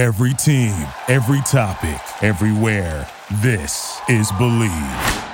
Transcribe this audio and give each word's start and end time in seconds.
Every 0.00 0.32
team, 0.32 0.72
every 1.08 1.42
topic, 1.42 2.00
everywhere. 2.22 3.06
This 3.42 4.00
is 4.08 4.32
Bleav. 4.32 5.28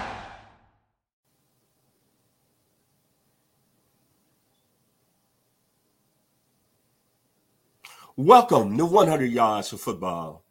Welcome 8.17 8.77
to 8.77 8.87
100 8.87 9.27
Yards 9.27 9.73
of 9.73 9.81
Football. 9.81 10.43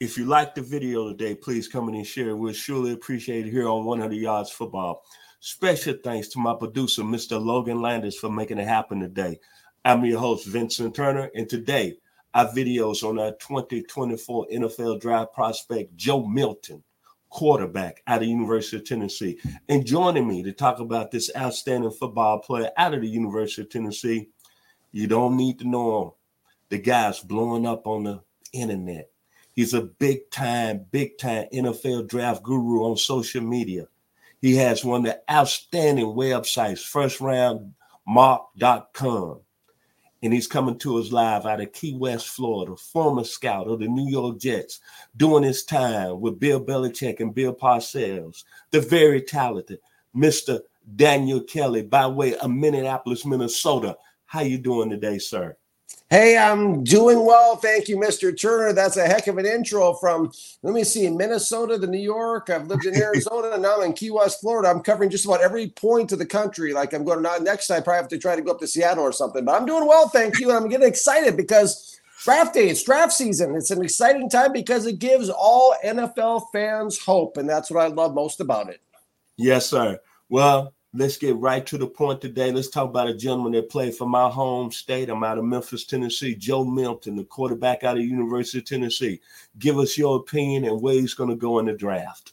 If 0.00 0.18
you 0.18 0.24
like 0.24 0.56
the 0.56 0.62
video 0.62 1.10
today, 1.10 1.36
please 1.36 1.68
come 1.68 1.88
in 1.90 1.94
and 1.94 2.04
share. 2.04 2.34
We'll 2.34 2.52
surely 2.52 2.90
appreciate 2.90 3.46
it 3.46 3.52
here 3.52 3.68
on 3.68 3.84
100 3.84 4.16
Yards 4.16 4.50
Football. 4.50 5.04
Special 5.38 5.94
thanks 6.02 6.26
to 6.30 6.40
my 6.40 6.56
producer, 6.56 7.02
Mr. 7.02 7.40
Logan 7.40 7.80
Landis, 7.80 8.16
for 8.16 8.32
making 8.32 8.58
it 8.58 8.66
happen 8.66 8.98
today. 8.98 9.38
I'm 9.84 10.04
your 10.04 10.18
host, 10.18 10.48
Vincent 10.48 10.96
Turner, 10.96 11.30
and 11.36 11.48
today 11.48 11.98
our 12.34 12.46
videos 12.52 13.02
on 13.02 13.18
our 13.18 13.32
2024 13.32 14.46
NFL 14.52 15.00
draft 15.00 15.32
prospect, 15.34 15.96
Joe 15.96 16.26
Milton, 16.26 16.82
quarterback 17.28 18.02
out 18.06 18.22
of 18.22 18.28
University 18.28 18.76
of 18.76 18.84
Tennessee. 18.84 19.38
And 19.68 19.84
joining 19.86 20.28
me 20.28 20.42
to 20.42 20.52
talk 20.52 20.78
about 20.80 21.10
this 21.10 21.30
outstanding 21.36 21.90
football 21.90 22.38
player 22.40 22.70
out 22.76 22.94
of 22.94 23.00
the 23.00 23.08
University 23.08 23.62
of 23.62 23.70
Tennessee, 23.70 24.28
you 24.92 25.06
don't 25.06 25.36
need 25.36 25.58
to 25.60 25.68
know 25.68 26.02
him. 26.02 26.10
The 26.68 26.78
guy's 26.78 27.20
blowing 27.20 27.66
up 27.66 27.86
on 27.86 28.04
the 28.04 28.22
internet. 28.52 29.10
He's 29.52 29.74
a 29.74 29.82
big 29.82 30.30
time, 30.30 30.86
big 30.90 31.18
time 31.18 31.46
NFL 31.52 32.08
draft 32.08 32.42
guru 32.42 32.84
on 32.84 32.96
social 32.96 33.42
media. 33.42 33.88
He 34.40 34.56
has 34.56 34.84
one 34.84 35.06
of 35.06 35.12
the 35.12 35.20
outstanding 35.30 36.06
websites, 36.06 36.80
firstroundmark.com 38.06 39.40
and 40.22 40.32
he's 40.32 40.46
coming 40.46 40.78
to 40.78 40.98
us 40.98 41.12
live 41.12 41.46
out 41.46 41.60
of 41.60 41.72
Key 41.72 41.94
West, 41.94 42.28
Florida, 42.28 42.76
former 42.76 43.24
scout 43.24 43.68
of 43.68 43.80
the 43.80 43.88
New 43.88 44.10
York 44.10 44.38
Jets, 44.38 44.80
doing 45.16 45.42
his 45.42 45.64
time 45.64 46.20
with 46.20 46.38
Bill 46.38 46.62
Belichick 46.62 47.20
and 47.20 47.34
Bill 47.34 47.54
Parcells, 47.54 48.44
the 48.70 48.80
very 48.80 49.22
talented 49.22 49.78
Mr. 50.14 50.60
Daniel 50.96 51.40
Kelly 51.40 51.82
by 51.82 52.06
way 52.06 52.36
of 52.36 52.50
Minneapolis, 52.50 53.24
Minnesota. 53.24 53.96
How 54.26 54.42
you 54.42 54.58
doing 54.58 54.90
today, 54.90 55.18
sir? 55.18 55.56
Hey, 56.12 56.36
I'm 56.36 56.82
doing 56.82 57.24
well. 57.24 57.54
Thank 57.54 57.86
you, 57.86 57.96
Mr. 57.96 58.36
Turner. 58.36 58.72
That's 58.72 58.96
a 58.96 59.06
heck 59.06 59.28
of 59.28 59.38
an 59.38 59.46
intro 59.46 59.94
from, 59.94 60.32
let 60.64 60.74
me 60.74 60.82
see, 60.82 61.08
Minnesota 61.08 61.78
to 61.78 61.86
New 61.86 62.00
York. 62.00 62.50
I've 62.50 62.66
lived 62.66 62.84
in 62.84 62.96
Arizona 63.00 63.52
and 63.52 63.62
now 63.62 63.76
I'm 63.76 63.84
in 63.84 63.92
Key 63.92 64.10
West, 64.10 64.40
Florida. 64.40 64.70
I'm 64.70 64.80
covering 64.80 65.08
just 65.08 65.24
about 65.24 65.40
every 65.40 65.68
point 65.68 66.10
of 66.10 66.18
the 66.18 66.26
country. 66.26 66.72
Like 66.72 66.94
I'm 66.94 67.04
going 67.04 67.22
to, 67.22 67.42
next, 67.44 67.70
I 67.70 67.78
probably 67.78 67.98
have 67.98 68.08
to 68.08 68.18
try 68.18 68.34
to 68.34 68.42
go 68.42 68.50
up 68.50 68.58
to 68.58 68.66
Seattle 68.66 69.04
or 69.04 69.12
something, 69.12 69.44
but 69.44 69.54
I'm 69.54 69.66
doing 69.66 69.86
well. 69.86 70.08
Thank 70.08 70.40
you. 70.40 70.48
And 70.48 70.58
I'm 70.58 70.68
getting 70.68 70.88
excited 70.88 71.36
because 71.36 72.00
draft 72.24 72.54
day, 72.54 72.68
it's 72.68 72.82
draft 72.82 73.12
season. 73.12 73.54
It's 73.54 73.70
an 73.70 73.80
exciting 73.80 74.28
time 74.28 74.52
because 74.52 74.86
it 74.86 74.98
gives 74.98 75.30
all 75.30 75.76
NFL 75.84 76.46
fans 76.52 76.98
hope. 76.98 77.36
And 77.36 77.48
that's 77.48 77.70
what 77.70 77.84
I 77.84 77.86
love 77.86 78.14
most 78.14 78.40
about 78.40 78.68
it. 78.68 78.80
Yes, 79.36 79.68
sir. 79.68 80.00
Well, 80.28 80.74
Let's 80.92 81.18
get 81.18 81.36
right 81.36 81.64
to 81.66 81.78
the 81.78 81.86
point 81.86 82.20
today. 82.20 82.50
Let's 82.50 82.68
talk 82.68 82.90
about 82.90 83.06
a 83.06 83.14
gentleman 83.14 83.52
that 83.52 83.70
played 83.70 83.94
for 83.94 84.08
my 84.08 84.28
home 84.28 84.72
state. 84.72 85.08
I'm 85.08 85.22
out 85.22 85.38
of 85.38 85.44
Memphis, 85.44 85.84
Tennessee. 85.84 86.34
Joe 86.34 86.64
Milton, 86.64 87.14
the 87.14 87.22
quarterback 87.22 87.84
out 87.84 87.96
of 87.96 88.02
University 88.02 88.58
of 88.58 88.64
Tennessee. 88.64 89.20
Give 89.60 89.78
us 89.78 89.96
your 89.96 90.16
opinion 90.16 90.64
and 90.64 90.82
where 90.82 90.94
he's 90.94 91.14
going 91.14 91.30
to 91.30 91.36
go 91.36 91.60
in 91.60 91.66
the 91.66 91.74
draft. 91.74 92.32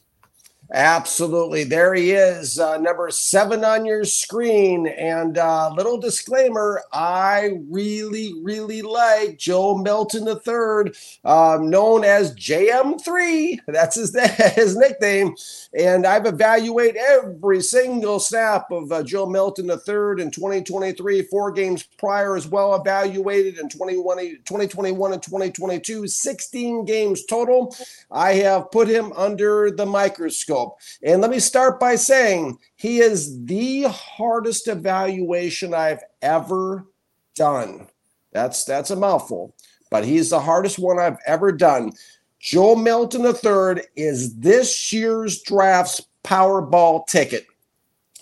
Absolutely. 0.70 1.64
There 1.64 1.94
he 1.94 2.12
is, 2.12 2.58
uh, 2.58 2.76
number 2.76 3.08
seven 3.10 3.64
on 3.64 3.86
your 3.86 4.04
screen. 4.04 4.86
And 4.86 5.38
uh, 5.38 5.72
little 5.74 5.96
disclaimer 5.96 6.82
I 6.92 7.52
really, 7.70 8.34
really 8.42 8.82
like 8.82 9.38
Joe 9.38 9.78
Milton 9.78 10.28
III, 10.28 10.92
um, 11.24 11.70
known 11.70 12.04
as 12.04 12.34
JM3. 12.34 13.60
That's 13.66 13.96
his, 13.96 14.14
his 14.54 14.76
nickname. 14.76 15.34
And 15.72 16.06
I've 16.06 16.26
evaluated 16.26 16.98
every 16.98 17.62
single 17.62 18.20
snap 18.20 18.70
of 18.70 18.92
uh, 18.92 19.02
Joe 19.02 19.24
Milton 19.24 19.70
III 19.70 20.22
in 20.22 20.30
2023, 20.30 21.22
four 21.22 21.50
games 21.50 21.82
prior 21.96 22.36
as 22.36 22.46
well, 22.46 22.74
evaluated 22.74 23.58
in 23.58 23.70
2021 23.70 25.12
and 25.14 25.22
2022, 25.22 26.06
16 26.06 26.84
games 26.84 27.24
total. 27.24 27.74
I 28.10 28.34
have 28.34 28.70
put 28.70 28.86
him 28.86 29.14
under 29.14 29.70
the 29.70 29.86
microscope. 29.86 30.57
And 31.02 31.20
let 31.20 31.30
me 31.30 31.40
start 31.40 31.80
by 31.80 31.96
saying 31.96 32.58
he 32.76 32.98
is 33.00 33.44
the 33.44 33.84
hardest 33.84 34.68
evaluation 34.68 35.74
I've 35.74 36.02
ever 36.22 36.86
done. 37.34 37.88
That's 38.32 38.64
that's 38.64 38.90
a 38.90 38.96
mouthful, 38.96 39.54
but 39.90 40.04
he's 40.04 40.30
the 40.30 40.40
hardest 40.40 40.78
one 40.78 40.98
I've 40.98 41.18
ever 41.26 41.52
done. 41.52 41.92
Joe 42.40 42.76
Milton 42.76 43.24
III 43.24 43.82
is 43.96 44.36
this 44.36 44.92
year's 44.92 45.42
draft's 45.42 46.02
Powerball 46.24 47.06
ticket. 47.06 47.46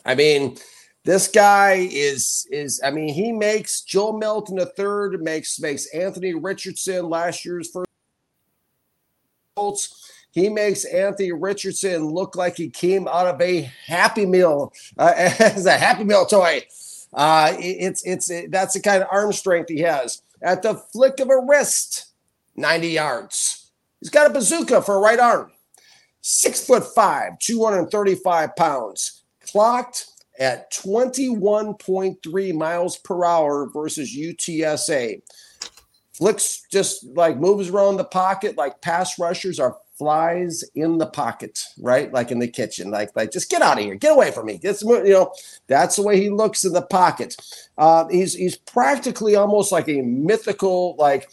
I 0.04 0.14
mean, 0.14 0.56
this 1.04 1.28
guy 1.28 1.88
is 1.91 2.46
is 2.50 2.80
I 2.84 2.91
mean, 2.91 3.08
he 3.12 3.32
makes 3.32 3.80
Joe 3.82 4.12
Milton 4.12 4.58
III 4.58 5.19
makes 5.19 5.60
makes 5.60 5.86
Anthony 5.86 6.34
Richardson 6.34 7.08
last 7.08 7.44
year's 7.44 7.70
first 7.70 7.86
he 10.36 10.50
makes 10.50 10.84
Anthony 10.84 11.32
Richardson 11.32 12.10
look 12.10 12.36
like 12.36 12.58
he 12.58 12.69
came 12.69 13.08
out 13.08 13.26
of 13.26 13.41
a 13.41 13.62
Happy 13.86 14.26
Meal 14.26 14.70
uh, 14.98 15.14
as 15.16 15.64
a 15.64 15.72
Happy 15.72 16.04
Meal 16.04 16.26
toy. 16.26 16.60
Uh, 17.14 17.54
it's 17.58 18.04
it's 18.04 18.28
it, 18.28 18.50
that's 18.50 18.75
the 18.75 18.80
kind 18.80 19.02
of 19.02 19.08
arm 19.10 19.32
strength 19.32 19.70
he 19.70 19.80
has. 19.80 20.20
At 20.42 20.62
the 20.62 20.75
flick 20.75 21.20
of 21.20 21.30
a 21.30 21.38
wrist, 21.38 22.08
90 22.54 22.88
yards. 22.88 23.70
He's 24.00 24.10
got 24.10 24.30
a 24.30 24.34
bazooka 24.34 24.82
for 24.82 24.96
a 24.96 25.00
right 25.00 25.19
arm. 25.19 25.52
Six 26.20 26.66
foot 26.66 26.84
five, 26.84 27.38
235 27.38 28.54
pounds. 28.56 29.22
Clocked 29.50 30.08
at 30.38 30.70
21.3 30.70 32.54
miles 32.54 32.98
per 32.98 33.25
hour 33.25 33.70
versus 33.72 34.14
UTSA. 34.14 35.22
Flicks 36.12 36.62
just 36.70 37.06
like 37.16 37.38
moves 37.38 37.70
around 37.70 37.96
the 37.96 38.04
pocket 38.04 38.58
like 38.58 38.82
pass 38.82 39.19
rushers 39.19 39.58
are 39.58 39.78
flies 39.98 40.64
in 40.74 40.98
the 40.98 41.06
pocket, 41.06 41.64
right? 41.80 42.12
Like 42.12 42.30
in 42.30 42.38
the 42.38 42.48
kitchen, 42.48 42.90
like 42.90 43.14
like 43.16 43.32
just 43.32 43.50
get 43.50 43.62
out 43.62 43.78
of 43.78 43.84
here, 43.84 43.94
get 43.94 44.12
away 44.12 44.30
from 44.30 44.46
me. 44.46 44.60
It's 44.62 44.82
you 44.82 45.02
know 45.04 45.32
that's 45.66 45.96
the 45.96 46.02
way 46.02 46.20
he 46.20 46.30
looks 46.30 46.64
in 46.64 46.72
the 46.72 46.82
pocket. 46.82 47.36
Uh, 47.78 48.06
he's 48.08 48.34
he's 48.34 48.56
practically 48.56 49.36
almost 49.36 49.72
like 49.72 49.88
a 49.88 50.02
mythical 50.02 50.96
like. 50.98 51.28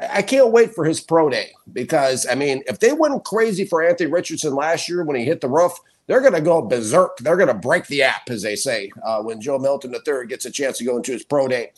I 0.00 0.22
can't 0.22 0.52
wait 0.52 0.76
for 0.76 0.84
his 0.84 1.00
pro 1.00 1.28
day 1.28 1.50
because 1.72 2.24
I 2.30 2.36
mean, 2.36 2.62
if 2.68 2.78
they 2.78 2.92
went 2.92 3.24
crazy 3.24 3.64
for 3.64 3.82
Anthony 3.82 4.08
Richardson 4.08 4.54
last 4.54 4.88
year 4.88 5.02
when 5.02 5.16
he 5.16 5.24
hit 5.24 5.40
the 5.40 5.48
roof, 5.48 5.72
they're 6.06 6.20
going 6.20 6.34
to 6.34 6.40
go 6.40 6.62
berserk. 6.62 7.18
They're 7.18 7.36
going 7.36 7.48
to 7.48 7.54
break 7.54 7.86
the 7.88 8.02
app, 8.02 8.30
as 8.30 8.42
they 8.42 8.54
say, 8.54 8.92
uh, 9.04 9.22
when 9.22 9.40
Joe 9.40 9.58
Milton 9.58 9.92
III 9.92 10.28
gets 10.28 10.44
a 10.44 10.52
chance 10.52 10.78
to 10.78 10.84
go 10.84 10.96
into 10.96 11.10
his 11.10 11.24
pro 11.24 11.48
day. 11.48 11.72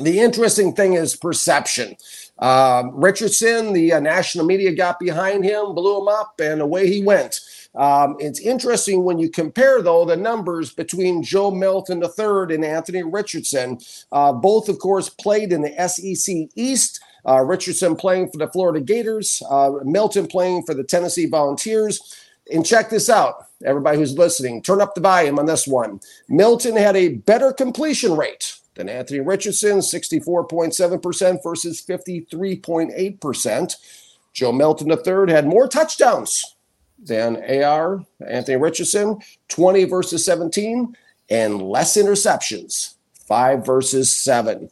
The 0.00 0.20
interesting 0.20 0.72
thing 0.74 0.94
is 0.94 1.16
perception. 1.16 1.96
Um, 2.40 2.92
Richardson, 2.94 3.72
the 3.72 3.92
uh, 3.92 4.00
national 4.00 4.46
media 4.46 4.74
got 4.74 4.98
behind 4.98 5.44
him, 5.44 5.74
blew 5.74 6.00
him 6.00 6.08
up, 6.08 6.40
and 6.40 6.60
away 6.60 6.88
he 6.88 7.02
went. 7.02 7.40
Um, 7.74 8.16
it's 8.18 8.40
interesting 8.40 9.04
when 9.04 9.18
you 9.18 9.30
compare, 9.30 9.80
though, 9.82 10.04
the 10.04 10.16
numbers 10.16 10.72
between 10.72 11.22
Joe 11.22 11.50
Milton 11.50 12.02
III 12.02 12.54
and 12.54 12.64
Anthony 12.64 13.02
Richardson. 13.02 13.78
Uh, 14.10 14.32
both, 14.32 14.68
of 14.68 14.78
course, 14.78 15.08
played 15.08 15.52
in 15.52 15.62
the 15.62 15.88
SEC 15.88 16.48
East. 16.56 17.00
Uh, 17.28 17.40
Richardson 17.40 17.96
playing 17.96 18.30
for 18.30 18.38
the 18.38 18.48
Florida 18.48 18.80
Gators, 18.80 19.42
uh, 19.50 19.72
Milton 19.84 20.26
playing 20.26 20.62
for 20.64 20.74
the 20.74 20.84
Tennessee 20.84 21.26
Volunteers. 21.26 22.16
And 22.52 22.66
check 22.66 22.90
this 22.90 23.08
out, 23.08 23.46
everybody 23.64 23.98
who's 23.98 24.16
listening, 24.18 24.62
turn 24.62 24.80
up 24.80 24.94
the 24.94 25.00
volume 25.00 25.38
on 25.38 25.46
this 25.46 25.68
one. 25.68 26.00
Milton 26.28 26.74
had 26.74 26.96
a 26.96 27.10
better 27.10 27.52
completion 27.52 28.16
rate 28.16 28.59
then 28.80 28.88
Anthony 28.88 29.20
Richardson, 29.20 29.78
64.7% 29.78 31.42
versus 31.42 31.84
53.8%. 31.86 33.76
Joe 34.32 34.52
Milton 34.52 34.90
III 34.90 35.32
had 35.32 35.46
more 35.46 35.68
touchdowns 35.68 36.56
than 36.98 37.36
AR, 37.62 38.02
Anthony 38.26 38.56
Richardson, 38.56 39.18
20 39.48 39.84
versus 39.84 40.24
17, 40.24 40.96
and 41.28 41.60
less 41.62 41.96
interceptions, 41.98 42.94
5 43.26 43.66
versus 43.66 44.14
7. 44.16 44.70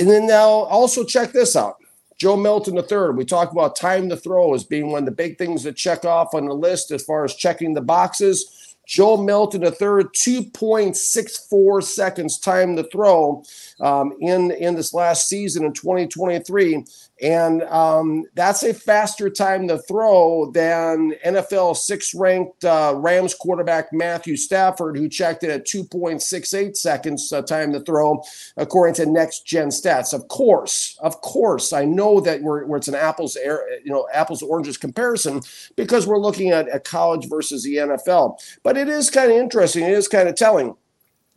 And 0.00 0.10
then 0.10 0.26
now 0.26 0.48
also 0.48 1.04
check 1.04 1.32
this 1.32 1.54
out. 1.54 1.76
Joe 2.16 2.36
Milton 2.36 2.76
III, 2.76 3.10
we 3.14 3.24
talk 3.24 3.52
about 3.52 3.76
time 3.76 4.08
to 4.08 4.16
throw 4.16 4.52
as 4.54 4.64
being 4.64 4.90
one 4.90 5.02
of 5.02 5.04
the 5.04 5.12
big 5.12 5.38
things 5.38 5.62
to 5.62 5.72
check 5.72 6.04
off 6.04 6.34
on 6.34 6.46
the 6.46 6.54
list 6.54 6.90
as 6.90 7.04
far 7.04 7.24
as 7.24 7.36
checking 7.36 7.74
the 7.74 7.80
boxes. 7.80 8.67
Joe 8.88 9.18
Milton, 9.18 9.64
a 9.64 9.70
third, 9.70 10.14
2.64 10.14 11.82
seconds 11.84 12.38
time 12.38 12.74
to 12.74 12.84
throw 12.84 13.44
um, 13.80 14.14
in, 14.18 14.50
in 14.50 14.74
this 14.74 14.94
last 14.94 15.28
season 15.28 15.66
in 15.66 15.74
2023. 15.74 16.86
And 17.20 17.62
um, 17.64 18.24
that's 18.34 18.62
a 18.62 18.72
faster 18.72 19.28
time 19.28 19.66
to 19.68 19.78
throw 19.78 20.50
than 20.52 21.12
NFL 21.26 21.76
six 21.76 22.14
ranked 22.14 22.64
uh, 22.64 22.94
Rams 22.96 23.34
quarterback 23.34 23.92
Matthew 23.92 24.36
Stafford, 24.36 24.96
who 24.96 25.08
checked 25.08 25.42
it 25.42 25.50
at 25.50 25.66
2.68 25.66 26.76
seconds 26.76 27.32
uh, 27.32 27.42
time 27.42 27.72
to 27.72 27.80
throw, 27.80 28.22
according 28.56 28.94
to 28.96 29.06
next 29.06 29.46
gen 29.46 29.68
stats. 29.68 30.14
Of 30.14 30.28
course, 30.28 30.96
of 31.00 31.20
course, 31.20 31.72
I 31.72 31.84
know 31.84 32.20
that 32.20 32.42
we're, 32.42 32.76
it's 32.76 32.88
an 32.88 32.94
apples, 32.94 33.36
you 33.36 33.80
know, 33.92 34.06
apples 34.12 34.42
oranges 34.42 34.76
comparison 34.76 35.40
because 35.76 36.06
we're 36.06 36.20
looking 36.20 36.50
at 36.50 36.72
a 36.74 36.78
college 36.78 37.28
versus 37.28 37.64
the 37.64 37.76
NFL. 37.76 38.38
But 38.62 38.76
it 38.76 38.88
is 38.88 39.10
kind 39.10 39.30
of 39.30 39.36
interesting. 39.36 39.84
It 39.84 39.92
is 39.92 40.08
kind 40.08 40.28
of 40.28 40.36
telling. 40.36 40.76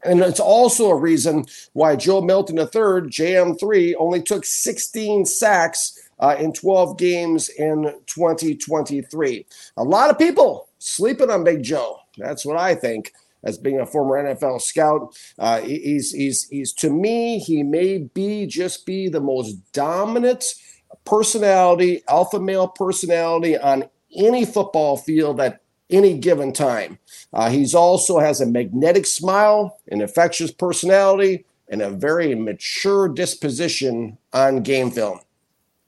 And 0.04 0.22
it's 0.22 0.40
also 0.40 0.90
a 0.90 0.96
reason 0.96 1.46
why 1.74 1.96
Joe 1.96 2.22
Milton 2.22 2.58
III, 2.58 3.10
JM3, 3.10 3.94
only 4.00 4.22
took 4.22 4.46
16 4.46 5.26
sacks 5.26 6.00
uh, 6.20 6.36
in 6.40 6.54
12 6.54 6.98
games 6.98 7.50
in 7.50 7.94
2023. 8.08 9.46
A 9.78 9.84
lot 9.84 10.10
of 10.10 10.18
people 10.18 10.70
sleeping 10.80 11.30
on 11.30 11.44
Big 11.44 11.64
Joe. 11.64 12.00
That's 12.18 12.46
what 12.46 12.58
I 12.58 12.76
think. 12.76 13.14
As 13.44 13.58
being 13.58 13.80
a 13.80 13.88
former 13.88 14.24
NFL 14.24 14.62
scout, 14.62 15.18
uh, 15.40 15.62
he's 15.62 16.12
he's 16.12 16.48
he's 16.50 16.72
to 16.74 16.92
me 16.92 17.40
he 17.40 17.64
may 17.64 17.98
be 17.98 18.46
just 18.46 18.86
be 18.86 19.10
the 19.10 19.20
most 19.20 19.56
dominant 19.74 20.46
personality, 21.06 22.04
alpha 22.08 22.40
male 22.40 22.68
personality 22.68 23.58
on 23.58 23.86
any 24.16 24.46
football 24.46 24.96
field 24.96 25.42
at 25.42 25.62
any 25.92 26.18
given 26.18 26.54
time. 26.54 26.98
Uh, 27.34 27.50
he's 27.50 27.76
also 27.76 28.20
has 28.20 28.42
a 28.42 28.46
magnetic 28.46 29.06
smile, 29.06 29.80
an 29.90 30.02
infectious 30.02 30.52
personality, 30.52 31.46
and 31.70 31.82
a 31.82 31.90
very 31.90 32.36
mature 32.36 33.08
disposition 33.08 34.18
on 34.34 34.62
game 34.62 34.92
film. 34.92 35.20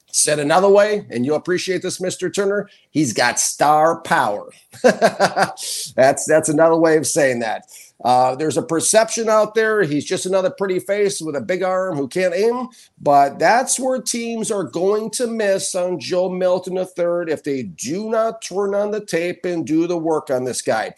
Said 0.08 0.38
another 0.40 0.70
way, 0.70 1.08
and 1.10 1.26
you'll 1.26 1.36
appreciate 1.36 1.82
this, 1.82 2.00
Mr. 2.00 2.34
Turner. 2.34 2.70
He's 2.92 3.14
got 3.14 3.40
star 3.40 4.00
power. 4.02 4.52
that's 4.84 5.92
that's 5.96 6.50
another 6.50 6.78
way 6.78 6.98
of 6.98 7.08
saying 7.08 7.40
that. 7.40 7.66
Uh, 8.04 8.36
there's 8.36 8.58
a 8.58 8.62
perception 8.62 9.30
out 9.30 9.56
there 9.56 9.82
he's 9.84 10.06
just 10.06 10.26
another 10.26 10.50
pretty 10.50 10.80
face 10.80 11.22
with 11.22 11.36
a 11.36 11.42
big 11.42 11.64
arm 11.64 11.96
who 11.96 12.08
can't 12.08 12.34
aim, 12.34 12.68
but 13.00 13.40
that's 13.40 13.80
where 13.80 14.02
teams 14.02 14.52
are 14.52 14.64
going 14.64 15.10
to 15.10 15.28
miss 15.28 15.74
on 15.76 16.00
Joe 16.00 16.30
Milton 16.30 16.78
III 16.78 17.32
if 17.32 17.44
they 17.44 17.64
do 17.64 18.10
not 18.10 18.42
turn 18.42 18.76
on 18.76 18.92
the 18.92 19.06
tape 19.06 19.46
and 19.46 19.66
do 19.66 19.88
the 19.88 19.98
work 19.98 20.30
on 20.30 20.44
this 20.44 20.62
guy. 20.62 20.94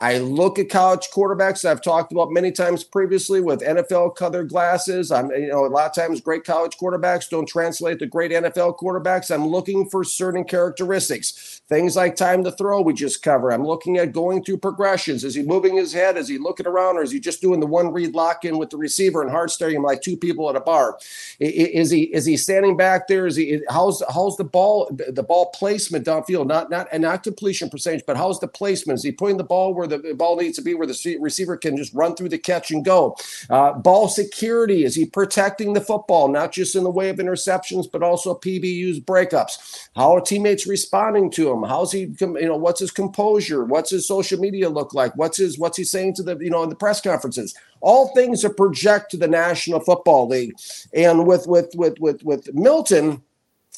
I 0.00 0.18
look 0.18 0.60
at 0.60 0.68
college 0.68 1.08
quarterbacks 1.12 1.68
I've 1.68 1.82
talked 1.82 2.12
about 2.12 2.30
many 2.30 2.52
times 2.52 2.84
previously 2.84 3.40
with 3.40 3.62
NFL 3.62 4.14
colored 4.14 4.48
glasses. 4.48 5.10
I'm, 5.10 5.28
you 5.32 5.48
know, 5.48 5.66
a 5.66 5.68
lot 5.68 5.86
of 5.86 5.94
times 5.94 6.20
great 6.20 6.44
college 6.44 6.76
quarterbacks 6.78 7.28
don't 7.28 7.48
translate 7.48 7.98
to 7.98 8.06
great 8.06 8.30
NFL 8.30 8.78
quarterbacks. 8.78 9.34
I'm 9.34 9.48
looking 9.48 9.90
for 9.90 10.04
certain 10.04 10.44
characteristics. 10.44 11.62
Things 11.68 11.96
like 11.96 12.14
time 12.14 12.44
to 12.44 12.52
throw, 12.52 12.80
we 12.80 12.94
just 12.94 13.22
cover. 13.24 13.50
I'm 13.50 13.66
looking 13.66 13.96
at 13.98 14.12
going 14.12 14.44
through 14.44 14.58
progressions. 14.58 15.24
Is 15.24 15.34
he 15.34 15.42
moving 15.42 15.76
his 15.76 15.92
head? 15.92 16.16
Is 16.16 16.28
he 16.28 16.38
looking 16.38 16.66
around, 16.66 16.96
or 16.96 17.02
is 17.02 17.10
he 17.10 17.18
just 17.18 17.42
doing 17.42 17.58
the 17.58 17.66
one 17.66 17.92
read 17.92 18.14
lock 18.14 18.44
in 18.44 18.56
with 18.56 18.70
the 18.70 18.76
receiver 18.76 19.20
and 19.20 19.30
hard 19.30 19.50
staring 19.50 19.76
him 19.76 19.82
like 19.82 20.00
two 20.00 20.16
people 20.16 20.48
at 20.48 20.54
a 20.54 20.60
bar? 20.60 20.96
Is 21.40 21.90
he 21.90 22.02
is 22.04 22.24
he 22.24 22.36
standing 22.36 22.76
back 22.76 23.08
there? 23.08 23.26
Is 23.26 23.36
he 23.36 23.60
how's 23.68 24.02
how's 24.14 24.36
the 24.36 24.44
ball 24.44 24.88
the 24.92 25.22
ball 25.22 25.50
placement 25.50 26.06
downfield? 26.06 26.46
Not 26.46 26.70
not 26.70 26.86
and 26.92 27.02
not 27.02 27.24
completion 27.24 27.68
percentage, 27.68 28.06
but 28.06 28.16
how's 28.16 28.38
the 28.38 28.48
placement? 28.48 29.00
Is 29.00 29.04
he 29.04 29.12
putting 29.12 29.38
the 29.38 29.44
ball 29.44 29.74
where 29.74 29.87
the 29.88 30.14
ball 30.14 30.36
needs 30.36 30.56
to 30.56 30.62
be, 30.62 30.74
where 30.74 30.86
the 30.86 31.18
receiver 31.20 31.56
can 31.56 31.76
just 31.76 31.94
run 31.94 32.14
through 32.14 32.28
the 32.28 32.38
catch 32.38 32.70
and 32.70 32.84
go? 32.84 33.16
Uh, 33.50 33.72
ball 33.72 34.08
security 34.08 34.84
is 34.84 34.94
he 34.94 35.06
protecting 35.06 35.72
the 35.72 35.80
football, 35.80 36.28
not 36.28 36.52
just 36.52 36.76
in 36.76 36.84
the 36.84 36.90
way 36.90 37.08
of 37.08 37.16
interceptions, 37.16 37.90
but 37.90 38.02
also 38.02 38.34
PBU's 38.34 39.00
breakups? 39.00 39.88
How 39.96 40.14
are 40.14 40.20
teammates 40.20 40.66
responding 40.66 41.30
to 41.32 41.50
him? 41.50 41.62
How's 41.62 41.92
he, 41.92 42.14
you 42.20 42.46
know, 42.46 42.56
what's 42.56 42.80
his 42.80 42.90
composure? 42.90 43.64
What's 43.64 43.90
his 43.90 44.06
social 44.06 44.38
media 44.38 44.68
look 44.68 44.94
like? 44.94 45.16
What's 45.16 45.38
his, 45.38 45.58
what's 45.58 45.76
he 45.76 45.84
saying 45.84 46.14
to 46.14 46.22
the, 46.22 46.36
you 46.38 46.50
know, 46.50 46.62
in 46.62 46.68
the 46.68 46.76
press 46.76 47.00
conferences? 47.00 47.54
All 47.80 48.08
things 48.14 48.42
that 48.42 48.56
project 48.56 49.10
to 49.12 49.16
the 49.16 49.28
National 49.28 49.80
Football 49.80 50.28
League. 50.28 50.54
And 50.92 51.26
with, 51.26 51.46
with, 51.46 51.70
with, 51.76 51.98
with, 52.00 52.22
with 52.24 52.52
Milton, 52.54 53.22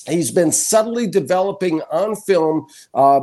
he's 0.09 0.31
been 0.31 0.53
subtly 0.53 1.07
developing 1.07 1.83
on 1.91 2.17
film 2.17 2.67
uh, 2.95 3.21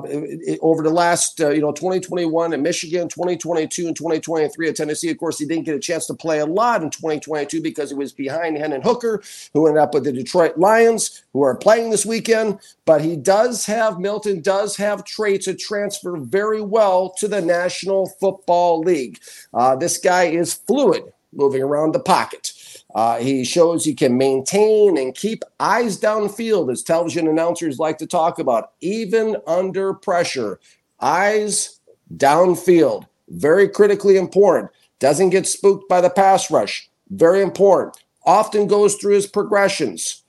over 0.61 0.83
the 0.83 0.89
last 0.89 1.39
uh, 1.41 1.49
you 1.49 1.61
know 1.61 1.71
2021 1.71 2.53
in 2.53 2.61
michigan 2.61 3.07
2022 3.07 3.87
and 3.87 3.95
2023 3.95 4.69
at 4.69 4.75
tennessee. 4.75 5.09
Of 5.09 5.17
course 5.17 5.39
he 5.39 5.45
didn't 5.45 5.65
get 5.65 5.75
a 5.75 5.79
chance 5.79 6.05
to 6.07 6.13
play 6.13 6.39
a 6.39 6.45
lot 6.45 6.83
in 6.83 6.89
2022 6.89 7.61
because 7.61 7.89
he 7.89 7.95
was 7.95 8.13
behind 8.13 8.57
hendon 8.57 8.81
hooker 8.81 9.21
who 9.53 9.67
ended 9.67 9.81
up 9.81 9.93
with 9.93 10.03
the 10.03 10.11
detroit 10.11 10.57
lions 10.57 11.23
who 11.33 11.41
are 11.41 11.55
playing 11.55 11.89
this 11.89 12.05
weekend. 12.05 12.59
But 12.85 13.01
he 13.01 13.15
does 13.15 13.65
have 13.65 13.99
milton 13.99 14.41
does 14.41 14.75
have 14.77 15.03
traits 15.03 15.45
that 15.45 15.59
transfer 15.59 16.17
very 16.17 16.61
well 16.61 17.09
to 17.17 17.27
the 17.27 17.41
national 17.41 18.07
football 18.19 18.79
league. 18.79 19.19
Uh, 19.53 19.75
this 19.75 19.97
guy 19.97 20.25
is 20.25 20.53
fluid 20.53 21.03
moving 21.33 21.61
around 21.61 21.93
the 21.93 21.99
pocket 21.99 22.53
uh, 22.97 23.19
he 23.19 23.45
shows 23.45 23.85
he 23.85 23.93
can 23.93 24.17
maintain 24.17 24.97
and 24.97 25.13
keep 25.13 25.43
eyes 25.59 25.99
downfield, 25.99 26.71
as 26.71 26.81
television 26.81 27.27
announcers 27.27 27.77
like 27.77 27.99
to 27.99 28.07
talk 28.07 28.39
about, 28.39 28.71
even 28.81 29.37
under 29.45 29.93
pressure. 29.93 30.59
Eyes 30.99 31.79
downfield, 32.15 33.05
very 33.29 33.69
critically 33.69 34.17
important. 34.17 34.71
Doesn't 34.97 35.29
get 35.29 35.45
spooked 35.45 35.87
by 35.87 36.01
the 36.01 36.09
pass 36.09 36.49
rush, 36.49 36.89
very 37.11 37.43
important. 37.43 38.03
Often 38.25 38.65
goes 38.65 38.95
through 38.95 39.13
his 39.13 39.27
progressions. 39.27 40.23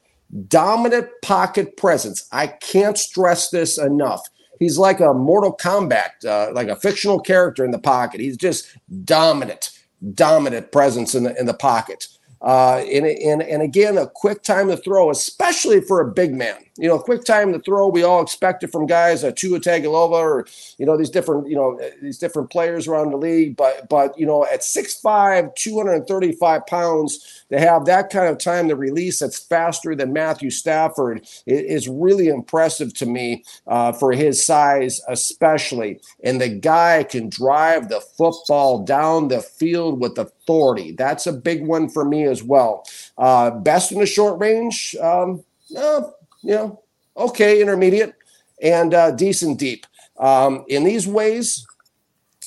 Dominant 0.48 1.08
pocket 1.22 1.78
presence. 1.78 2.28
I 2.32 2.48
can't 2.48 2.98
stress 2.98 3.48
this 3.48 3.78
enough. 3.78 4.28
He's 4.58 4.76
like 4.76 5.00
a 5.00 5.14
Mortal 5.14 5.56
Kombat, 5.56 6.22
uh, 6.26 6.52
like 6.52 6.68
a 6.68 6.76
fictional 6.76 7.18
character 7.18 7.64
in 7.64 7.70
the 7.70 7.78
pocket. 7.78 8.20
He's 8.20 8.36
just 8.36 8.76
dominant, 9.06 9.70
dominant 10.12 10.70
presence 10.70 11.14
in 11.14 11.22
the 11.22 11.34
in 11.40 11.46
the 11.46 11.54
pocket. 11.54 12.08
Uh, 12.40 12.84
and, 12.90 13.04
and, 13.04 13.42
and 13.42 13.62
again, 13.62 13.98
a 13.98 14.06
quick 14.06 14.42
time 14.42 14.68
to 14.68 14.76
throw, 14.76 15.10
especially 15.10 15.80
for 15.80 16.00
a 16.00 16.10
big 16.10 16.32
man. 16.32 16.56
You 16.78 16.88
know, 16.88 16.98
quick 16.98 17.24
time 17.24 17.52
to 17.52 17.58
throw, 17.58 17.88
we 17.88 18.02
all 18.02 18.22
expect 18.22 18.62
it 18.62 18.72
from 18.72 18.86
guys, 18.86 19.24
uh, 19.24 19.32
Tua 19.34 19.60
Tagovailoa, 19.60 20.10
or 20.10 20.46
you 20.78 20.86
know 20.86 20.96
these 20.96 21.10
different, 21.10 21.48
you 21.48 21.56
know, 21.56 21.80
these 22.00 22.18
different 22.18 22.50
players 22.50 22.86
around 22.86 23.10
the 23.10 23.16
league. 23.16 23.56
But 23.56 23.88
but 23.88 24.18
you 24.18 24.26
know, 24.26 24.44
at 24.46 24.60
6'5", 24.60 25.54
235 25.54 26.66
pounds, 26.66 27.44
to 27.50 27.58
have 27.58 27.86
that 27.86 28.10
kind 28.10 28.28
of 28.28 28.38
time 28.38 28.68
to 28.68 28.76
release 28.76 29.18
that's 29.18 29.38
faster 29.38 29.94
than 29.94 30.12
Matthew 30.12 30.50
Stafford 30.50 31.26
is 31.46 31.88
really 31.88 32.28
impressive 32.28 32.94
to 32.94 33.06
me 33.06 33.44
uh, 33.66 33.92
for 33.92 34.12
his 34.12 34.44
size, 34.44 35.00
especially. 35.08 36.00
And 36.22 36.40
the 36.40 36.48
guy 36.48 37.04
can 37.04 37.28
drive 37.28 37.88
the 37.88 38.00
football 38.00 38.84
down 38.84 39.28
the 39.28 39.40
field 39.40 40.00
with 40.00 40.18
authority. 40.18 40.92
That's 40.92 41.26
a 41.26 41.32
big 41.32 41.66
one 41.66 41.88
for 41.88 42.04
me 42.04 42.24
as 42.24 42.42
well. 42.42 42.86
Uh, 43.16 43.50
best 43.50 43.92
in 43.92 43.98
the 43.98 44.06
short 44.06 44.40
range. 44.40 44.94
Um, 45.00 45.44
uh, 45.76 46.02
you 46.42 46.54
know, 46.54 46.82
okay, 47.16 47.60
intermediate, 47.60 48.14
and 48.62 48.94
uh, 48.94 49.10
decent 49.10 49.58
deep. 49.58 49.86
Um, 50.18 50.64
in 50.68 50.82
these 50.82 51.06
ways, 51.06 51.64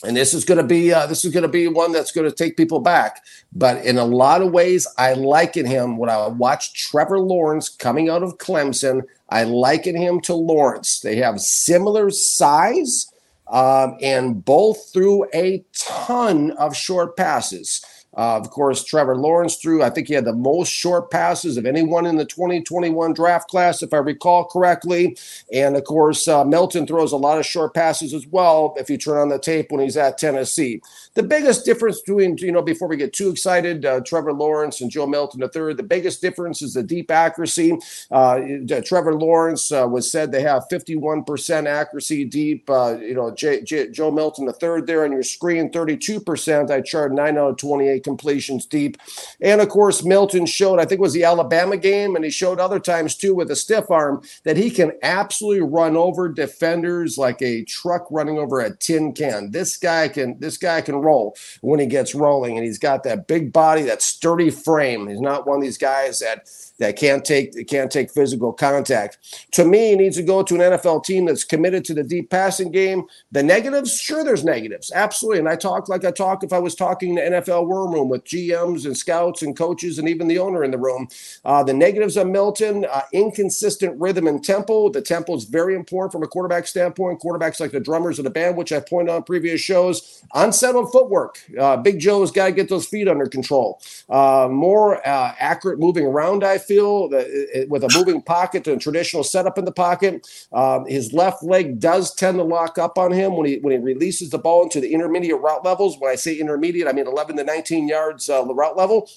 and 0.04 0.18
this 0.18 0.34
is 0.34 0.46
going 0.46 0.58
to 0.58 0.64
be 0.64 0.92
uh, 0.92 1.06
this 1.06 1.24
is 1.24 1.34
going 1.34 1.44
to 1.44 1.50
be 1.50 1.68
one 1.68 1.92
that's 1.92 2.12
going 2.12 2.30
to 2.30 2.36
take 2.36 2.58
people 2.58 2.80
back. 2.80 3.24
But 3.54 3.86
in 3.86 3.98
a 3.98 4.06
lot 4.06 4.42
of 4.42 4.52
ways, 4.52 4.88
I 4.98 5.14
liken 5.14 5.66
him 5.66 5.98
when 5.98 6.10
I 6.10 6.28
watch 6.28 6.74
Trevor 6.74 7.20
Lawrence 7.20 7.70
coming 7.70 8.10
out 8.10 8.24
of 8.24 8.38
Clemson. 8.38 9.04
I 9.30 9.44
liken 9.44 9.96
him 9.96 10.20
to 10.22 10.34
Lawrence. 10.34 11.02
They 11.02 11.18
have 11.18 11.40
similar 11.40 12.10
size, 12.10 13.12
um, 13.48 13.98
and 14.02 14.44
both 14.44 14.92
threw 14.92 15.26
a 15.34 15.64
ton 15.74 16.52
of 16.52 16.76
short 16.76 17.16
passes. 17.16 17.86
Uh, 18.16 18.36
of 18.38 18.50
course, 18.50 18.84
Trevor 18.84 19.16
Lawrence 19.16 19.56
threw, 19.56 19.82
I 19.82 19.90
think 19.90 20.08
he 20.08 20.14
had 20.14 20.26
the 20.26 20.34
most 20.34 20.70
short 20.70 21.10
passes 21.12 21.58
of 21.58 21.66
anyone 21.66 22.06
in 22.06 22.18
the 22.18 22.26
2021 22.26 23.14
draft 23.14 23.50
class, 23.50 23.82
if 23.82 23.94
I 23.94 23.98
recall 23.98 24.46
correctly. 24.46 25.16
And 25.54 25.78
of 25.78 25.86
course, 25.86 26.28
uh, 26.28 26.44
Milton 26.44 26.86
throws 26.86 27.14
a 27.14 27.18
lot 27.18 27.40
of 27.40 27.46
short 27.46 27.74
passes 27.74 28.14
as 28.14 28.28
well 28.28 28.76
if 28.78 28.90
you 28.90 28.98
turn 28.98 29.18
on 29.18 29.30
the 29.30 29.40
tape 29.40 29.72
when 29.72 29.82
he's 29.82 29.98
at 29.98 30.18
Tennessee. 30.18 30.82
The 31.14 31.24
biggest 31.24 31.66
difference 31.66 32.00
between, 32.02 32.38
you 32.38 32.54
know, 32.54 32.62
before 32.62 32.88
we 32.88 32.96
get 32.96 33.12
too 33.12 33.30
excited, 33.30 33.86
uh, 33.86 34.00
Trevor 34.02 34.32
Lawrence 34.32 34.80
and 34.80 34.90
Joe 34.90 35.06
Milton 35.06 35.42
III, 35.42 35.74
the 35.74 35.84
biggest 35.84 36.22
difference 36.22 36.62
is 36.62 36.74
the 36.74 36.84
deep 36.84 37.12
accuracy. 37.12 37.78
Uh, 38.10 38.40
Trevor 38.86 39.16
Lawrence 39.16 39.72
uh, 39.74 39.86
was 39.90 40.10
said 40.10 40.32
to 40.32 40.40
have 40.40 40.64
51% 40.72 41.68
accuracy 41.68 42.24
deep. 42.24 42.70
Uh, 42.70 42.98
you 42.98 43.14
know, 43.14 43.30
J- 43.32 43.62
J- 43.64 43.90
Joe 43.92 44.10
Milton 44.10 44.48
III 44.48 44.82
there 44.82 45.04
on 45.04 45.12
your 45.12 45.24
screen, 45.24 45.70
32%. 45.70 46.72
I 46.72 46.80
charted 46.80 47.18
9 47.18 47.38
out 47.38 47.50
of 47.50 47.58
28 47.58 48.04
completions 48.04 48.66
deep. 48.66 48.98
And 49.42 49.60
of 49.60 49.68
course, 49.68 50.06
Milton 50.06 50.46
showed, 50.46 50.80
I 50.80 50.86
think 50.86 51.00
it 51.00 51.02
was 51.02 51.14
the 51.14 51.26
Alabama 51.26 51.76
game, 51.76 52.16
and 52.16 52.24
he 52.24 52.32
showed 52.32 52.60
other 52.60 52.80
times 52.80 53.16
too 53.16 53.36
with 53.36 53.52
a 53.52 53.56
stiff 53.56 53.92
arm 53.92 54.22
that 54.46 54.56
he 54.56 54.70
can 54.70 54.94
absolutely 55.04 55.62
run 55.62 55.98
over 55.98 56.30
defenders 56.30 57.18
like 57.18 57.42
a 57.42 57.66
truck 57.66 58.08
running 58.12 58.38
over 58.38 58.62
a 58.62 58.76
tin 58.78 59.12
can. 59.14 59.52
This 59.52 59.76
guy 59.78 60.08
can 60.08 60.40
this 60.40 60.58
guy 60.58 60.80
can 60.82 61.01
roll 61.02 61.36
when 61.62 61.80
he 61.80 61.86
gets 61.86 62.16
rolling, 62.16 62.58
and 62.58 62.66
he's 62.66 62.80
got 62.80 63.04
that 63.04 63.28
big 63.28 63.52
body, 63.52 63.84
that 63.84 64.02
sturdy 64.02 64.50
frame. 64.50 65.08
He's 65.08 65.22
not 65.22 65.48
one 65.48 65.58
of 65.58 65.64
these 65.64 65.78
guys 65.78 66.20
that 66.20 66.50
that 66.82 66.96
can't 66.96 67.24
take 67.24 67.68
can't 67.68 67.92
take 67.92 68.12
physical 68.12 68.52
contact. 68.52 69.20
To 69.52 69.64
me, 69.64 69.92
he 69.92 69.96
needs 69.96 70.18
to 70.18 70.24
go 70.24 70.42
to 70.42 70.56
an 70.56 70.62
NFL 70.62 71.06
team 71.06 71.26
that's 71.26 71.44
committed 71.44 71.86
to 71.86 71.94
the 71.94 72.04
deep 72.04 72.32
passing 72.32 72.72
game. 72.72 73.04
The 73.32 73.44
negatives, 73.44 74.00
sure, 74.00 74.24
there's 74.24 74.44
negatives, 74.44 74.92
absolutely. 74.94 75.40
And 75.40 75.48
I 75.48 75.56
talk 75.56 75.90
like 75.90 76.04
I 76.06 76.12
talk 76.12 76.44
if 76.44 76.52
I 76.52 76.58
was 76.58 76.74
talking 76.74 77.16
to 77.16 77.22
NFL 77.22 77.68
War 77.68 77.88
Room 77.90 78.10
with 78.10 78.24
GMs 78.24 78.86
and 78.86 78.98
scouts 78.98 79.44
and 79.44 79.56
coaches 79.56 80.00
and 80.00 80.10
even 80.10 80.28
the 80.28 80.40
owner 80.40 80.64
in 80.64 80.72
the 80.72 80.78
room. 80.80 81.08
Uh, 81.46 81.64
the 81.64 81.74
negatives 81.74 82.18
of 82.18 82.28
Milton, 82.28 82.86
uh, 82.92 83.02
inconsistent 83.14 84.00
rhythm 84.02 84.26
and 84.26 84.44
tempo. 84.44 84.90
The 84.90 85.04
tempo 85.04 85.36
is 85.36 85.44
very 85.44 85.76
important 85.76 86.12
from 86.12 86.24
a 86.24 86.28
quarterback 86.28 86.66
standpoint. 86.66 87.22
Quarterbacks 87.22 87.60
like 87.60 87.72
the 87.72 87.80
drummers 87.80 88.18
of 88.18 88.24
the 88.24 88.32
band, 88.32 88.58
which 88.58 88.72
I've 88.72 88.88
pointed 88.88 89.14
on 89.14 89.22
previous 89.22 89.62
shows. 89.62 90.24
Unsettled 90.34 90.92
footwork. 90.92 91.40
Uh, 91.60 91.78
Big 91.78 92.00
Joe's 92.00 92.32
got 92.32 92.48
to 92.48 92.52
get 92.52 92.70
those 92.70 92.88
feet 92.88 93.08
under 93.08 93.28
control. 93.28 93.80
Uh, 94.10 94.48
more 94.50 95.08
uh, 95.08 95.36
accurate 95.40 95.78
moving 95.78 96.08
around, 96.08 96.44
I 96.44 96.58
feel, 96.58 96.71
with 96.80 97.84
a 97.84 97.90
moving 97.98 98.22
pocket 98.22 98.68
and 98.68 98.82
traditional 98.82 99.24
setup 99.24 99.58
in 99.58 99.66
the 99.66 99.72
pocket. 99.72 100.28
Um, 100.52 100.86
his 100.86 101.14
left 101.14 101.44
leg 101.44 101.80
does 101.80 102.14
tend 102.14 102.38
to 102.38 102.44
lock 102.44 102.78
up 102.78 102.98
on 102.98 103.12
him 103.12 103.36
when 103.36 103.48
he 103.48 103.58
when 103.60 103.72
he 103.72 103.78
releases 103.78 104.30
the 104.30 104.38
ball 104.38 104.64
into 104.64 104.80
the 104.80 104.94
intermediate 104.94 105.40
route 105.40 105.66
levels. 105.66 105.98
When 106.00 106.12
I 106.12 106.16
say 106.16 106.36
intermediate, 106.36 106.88
I 106.88 106.94
mean 106.94 107.08
11 107.08 107.38
to 107.38 107.44
19 107.44 107.88
yards 107.88 108.30
uh, 108.30 108.46
route 108.46 108.78
level, 108.78 109.10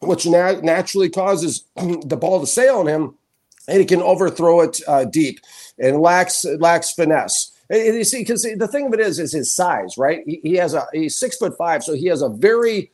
which 0.00 0.26
na- 0.26 0.60
naturally 0.60 1.08
causes 1.08 1.64
the 1.76 2.16
ball 2.16 2.40
to 2.40 2.46
sail 2.46 2.78
on 2.78 2.86
him, 2.86 3.14
and 3.68 3.80
he 3.80 3.86
can 3.86 4.02
overthrow 4.02 4.60
it 4.60 4.80
uh, 4.86 5.04
deep 5.04 5.40
and 5.78 6.00
lacks 6.00 6.44
lacks 6.58 6.92
finesse. 6.92 7.50
And 7.70 7.82
you 7.82 8.04
see, 8.04 8.20
because 8.20 8.42
the 8.42 8.68
thing 8.68 8.86
of 8.86 8.94
it 8.94 9.00
is, 9.00 9.18
is 9.18 9.32
his 9.32 9.54
size, 9.54 9.96
right? 9.96 10.22
He, 10.26 10.40
he 10.42 10.54
has 10.54 10.74
a 10.74 10.86
he's 10.92 11.16
six 11.16 11.36
foot 11.36 11.56
five, 11.56 11.82
so 11.82 11.94
he 11.94 12.06
has 12.06 12.22
a 12.22 12.28
very 12.28 12.90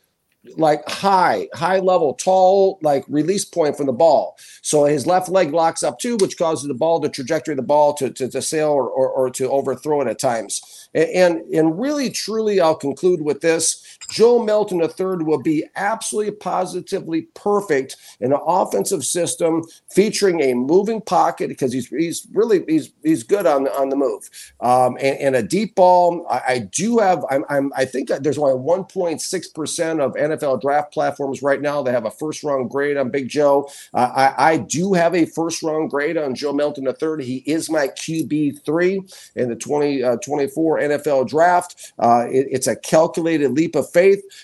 like 0.56 0.88
high, 0.88 1.48
high 1.54 1.78
level, 1.78 2.14
tall, 2.14 2.78
like 2.82 3.04
release 3.08 3.44
point 3.44 3.76
from 3.76 3.86
the 3.86 3.92
ball. 3.92 4.38
So 4.62 4.84
his 4.84 5.06
left 5.06 5.28
leg 5.28 5.52
locks 5.52 5.82
up 5.82 5.98
too, 5.98 6.16
which 6.16 6.38
causes 6.38 6.66
the 6.66 6.74
ball, 6.74 6.98
the 6.98 7.08
trajectory 7.08 7.52
of 7.52 7.56
the 7.56 7.62
ball 7.62 7.94
to, 7.94 8.10
to, 8.10 8.28
to 8.28 8.42
sail 8.42 8.70
or, 8.70 8.88
or, 8.88 9.10
or 9.10 9.30
to 9.30 9.50
overthrow 9.50 10.00
it 10.00 10.08
at 10.08 10.18
times. 10.18 10.88
And, 10.94 11.42
and 11.54 11.78
really, 11.78 12.10
truly, 12.10 12.60
I'll 12.60 12.74
conclude 12.74 13.22
with 13.22 13.42
this. 13.42 13.98
Joe 14.10 14.42
Milton 14.42 14.80
III 14.80 15.24
will 15.24 15.42
be 15.42 15.64
absolutely 15.76 16.32
positively 16.32 17.22
perfect 17.34 17.96
in 18.20 18.32
an 18.32 18.40
offensive 18.46 19.04
system 19.04 19.62
featuring 19.90 20.40
a 20.40 20.54
moving 20.54 21.00
pocket 21.00 21.48
because 21.48 21.72
he's 21.72 21.88
he's 21.88 22.26
really 22.32 22.64
he's 22.68 22.92
he's 23.02 23.22
good 23.22 23.46
on 23.46 23.68
on 23.68 23.88
the 23.88 23.96
move 23.96 24.28
um, 24.60 24.96
and, 25.00 25.18
and, 25.18 25.36
a 25.36 25.42
deep 25.42 25.74
ball. 25.74 26.26
I, 26.28 26.42
I 26.48 26.58
do 26.58 26.98
have 26.98 27.24
I'm, 27.30 27.44
I'm, 27.48 27.72
i 27.76 27.84
think 27.84 28.08
there's 28.08 28.38
only 28.38 28.54
1.6 28.54 29.54
percent 29.54 30.00
of 30.00 30.14
NFL 30.14 30.60
draft 30.60 30.92
platforms 30.92 31.42
right 31.42 31.60
now 31.60 31.82
that 31.82 31.92
have 31.92 32.04
a 32.04 32.10
first 32.10 32.42
round 32.42 32.70
grade 32.70 32.96
on 32.96 33.10
Big 33.10 33.28
Joe. 33.28 33.68
Uh, 33.94 34.10
I, 34.14 34.52
I 34.52 34.56
do 34.56 34.92
have 34.92 35.14
a 35.14 35.26
first 35.26 35.62
round 35.62 35.90
grade 35.90 36.16
on 36.16 36.34
Joe 36.34 36.52
Milton 36.52 36.86
III. 36.86 37.24
He 37.24 37.38
is 37.46 37.70
my 37.70 37.88
QB 37.88 38.64
three 38.64 39.02
in 39.36 39.48
the 39.48 39.56
2024 39.56 40.78
uh, 40.78 40.82
NFL 40.82 41.28
draft. 41.28 41.92
Uh, 41.98 42.26
it, 42.30 42.48
it's 42.50 42.66
a 42.66 42.76
calculated 42.76 43.52
leap 43.52 43.74
of 43.76 43.90
faith, 43.90 43.99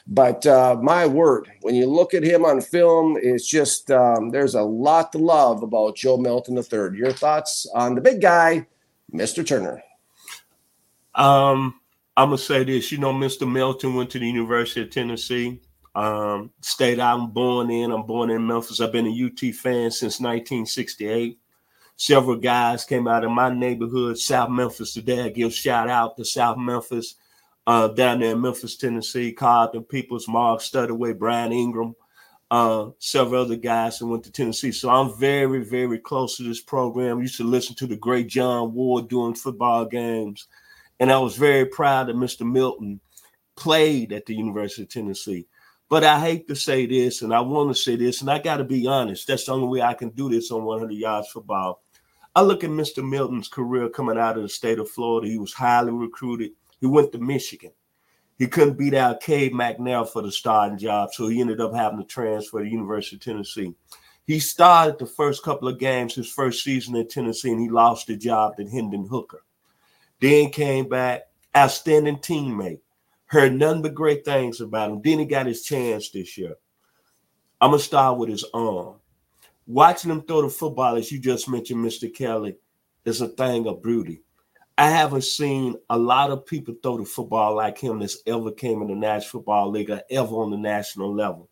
but 0.06 0.46
uh, 0.46 0.78
my 0.80 1.06
word, 1.06 1.50
when 1.62 1.74
you 1.74 1.86
look 1.86 2.14
at 2.14 2.22
him 2.22 2.44
on 2.44 2.60
film, 2.60 3.18
it's 3.20 3.46
just 3.46 3.90
um, 3.90 4.30
there's 4.30 4.54
a 4.54 4.62
lot 4.62 5.12
to 5.12 5.18
love 5.18 5.62
about 5.62 5.96
Joe 5.96 6.16
Milton 6.16 6.56
III. 6.56 6.98
Your 6.98 7.12
thoughts 7.12 7.66
on 7.74 7.94
the 7.94 8.00
big 8.00 8.20
guy, 8.20 8.66
Mr. 9.12 9.46
Turner? 9.46 9.82
Um, 11.14 11.80
I'm 12.16 12.28
gonna 12.28 12.38
say 12.38 12.64
this. 12.64 12.92
You 12.92 12.98
know, 12.98 13.12
Mr. 13.12 13.50
Milton 13.50 13.94
went 13.94 14.10
to 14.10 14.18
the 14.18 14.26
University 14.26 14.82
of 14.82 14.90
Tennessee. 14.90 15.60
Um, 15.94 16.50
state 16.60 17.00
I'm 17.00 17.30
born 17.30 17.70
in. 17.70 17.90
I'm 17.90 18.02
born 18.02 18.30
in 18.30 18.46
Memphis. 18.46 18.80
I've 18.80 18.92
been 18.92 19.06
a 19.06 19.26
UT 19.26 19.54
fan 19.54 19.90
since 19.90 20.20
1968. 20.20 21.38
Several 21.96 22.36
guys 22.36 22.84
came 22.84 23.08
out 23.08 23.24
of 23.24 23.30
my 23.30 23.48
neighborhood, 23.48 24.18
South 24.18 24.50
Memphis. 24.50 24.92
Today, 24.92 25.22
I 25.22 25.28
give 25.30 25.54
shout 25.54 25.88
out 25.88 26.16
to 26.18 26.24
South 26.26 26.58
Memphis, 26.58 27.14
uh, 27.66 27.88
down 27.88 28.20
there 28.20 28.32
in 28.32 28.40
Memphis, 28.40 28.76
Tennessee. 28.76 29.32
Carlton 29.32 29.84
Peoples, 29.84 30.28
Mark 30.28 30.60
Studaway, 30.60 31.18
Brian 31.18 31.52
Ingram, 31.52 31.94
uh, 32.50 32.90
several 32.98 33.42
other 33.42 33.56
guys 33.56 33.98
that 33.98 34.06
went 34.06 34.24
to 34.24 34.32
Tennessee. 34.32 34.72
So 34.72 34.88
I'm 34.88 35.16
very, 35.18 35.64
very 35.64 35.98
close 35.98 36.36
to 36.36 36.42
this 36.44 36.60
program. 36.60 37.20
Used 37.20 37.38
to 37.38 37.44
listen 37.44 37.74
to 37.76 37.86
the 37.86 37.96
great 37.96 38.28
John 38.28 38.72
Ward 38.72 39.08
doing 39.08 39.34
football 39.34 39.84
games. 39.84 40.46
And 41.00 41.12
I 41.12 41.18
was 41.18 41.36
very 41.36 41.66
proud 41.66 42.08
that 42.08 42.16
Mr. 42.16 42.50
Milton 42.50 43.00
played 43.56 44.12
at 44.12 44.26
the 44.26 44.34
University 44.34 44.82
of 44.82 44.88
Tennessee. 44.88 45.46
But 45.88 46.04
I 46.04 46.18
hate 46.18 46.48
to 46.48 46.56
say 46.56 46.86
this, 46.86 47.22
and 47.22 47.32
I 47.32 47.40
want 47.40 47.70
to 47.70 47.80
say 47.80 47.96
this, 47.96 48.20
and 48.20 48.30
I 48.30 48.38
got 48.38 48.56
to 48.56 48.64
be 48.64 48.86
honest. 48.86 49.26
That's 49.26 49.44
the 49.44 49.52
only 49.52 49.68
way 49.68 49.82
I 49.82 49.94
can 49.94 50.10
do 50.10 50.28
this 50.28 50.50
on 50.50 50.64
100 50.64 50.92
yards 50.92 51.28
football. 51.28 51.82
I 52.34 52.42
look 52.42 52.64
at 52.64 52.70
Mr. 52.70 53.08
Milton's 53.08 53.48
career 53.48 53.88
coming 53.88 54.18
out 54.18 54.36
of 54.36 54.42
the 54.42 54.48
state 54.48 54.78
of 54.78 54.90
Florida. 54.90 55.28
He 55.28 55.38
was 55.38 55.52
highly 55.52 55.92
recruited. 55.92 56.52
He 56.80 56.86
went 56.86 57.12
to 57.12 57.18
Michigan. 57.18 57.72
He 58.38 58.46
couldn't 58.46 58.76
beat 58.76 58.94
out 58.94 59.20
Cade 59.20 59.52
McNamara 59.52 60.08
for 60.08 60.22
the 60.22 60.30
starting 60.30 60.78
job, 60.78 61.10
so 61.12 61.28
he 61.28 61.40
ended 61.40 61.60
up 61.60 61.74
having 61.74 61.98
to 61.98 62.04
transfer 62.04 62.62
to 62.62 62.68
University 62.68 63.16
of 63.16 63.22
Tennessee. 63.22 63.74
He 64.26 64.40
started 64.40 64.98
the 64.98 65.06
first 65.06 65.42
couple 65.42 65.68
of 65.68 65.78
games 65.78 66.14
his 66.14 66.30
first 66.30 66.62
season 66.62 66.96
in 66.96 67.08
Tennessee, 67.08 67.52
and 67.52 67.60
he 67.60 67.68
lost 67.68 68.08
the 68.08 68.16
job 68.16 68.56
to 68.56 68.68
Hendon 68.68 69.06
Hooker. 69.06 69.44
Then 70.20 70.50
came 70.50 70.88
back, 70.88 71.22
outstanding 71.56 72.18
teammate. 72.18 72.80
Heard 73.26 73.54
nothing 73.54 73.82
but 73.82 73.94
great 73.94 74.24
things 74.24 74.60
about 74.60 74.90
him. 74.90 75.00
Then 75.02 75.18
he 75.20 75.24
got 75.24 75.46
his 75.46 75.62
chance 75.62 76.10
this 76.10 76.36
year. 76.36 76.56
I'm 77.60 77.70
gonna 77.70 77.82
start 77.82 78.18
with 78.18 78.28
his 78.28 78.44
arm. 78.52 78.96
Watching 79.66 80.10
him 80.10 80.22
throw 80.22 80.42
the 80.42 80.48
football, 80.48 80.96
as 80.96 81.10
you 81.10 81.18
just 81.18 81.48
mentioned, 81.48 81.84
Mr. 81.84 82.12
Kelly, 82.12 82.56
is 83.04 83.20
a 83.20 83.28
thing 83.28 83.66
of 83.66 83.82
beauty. 83.82 84.22
I 84.78 84.90
haven't 84.90 85.24
seen 85.24 85.76
a 85.88 85.98
lot 85.98 86.30
of 86.30 86.44
people 86.44 86.74
throw 86.82 86.98
the 86.98 87.04
football 87.06 87.56
like 87.56 87.78
him 87.78 87.98
that's 87.98 88.18
ever 88.26 88.50
came 88.50 88.82
in 88.82 88.88
the 88.88 88.94
National 88.94 89.40
Football 89.40 89.70
League 89.70 89.90
or 89.90 90.02
ever 90.10 90.34
on 90.34 90.50
the 90.50 90.58
national 90.58 91.14
level. 91.14 91.48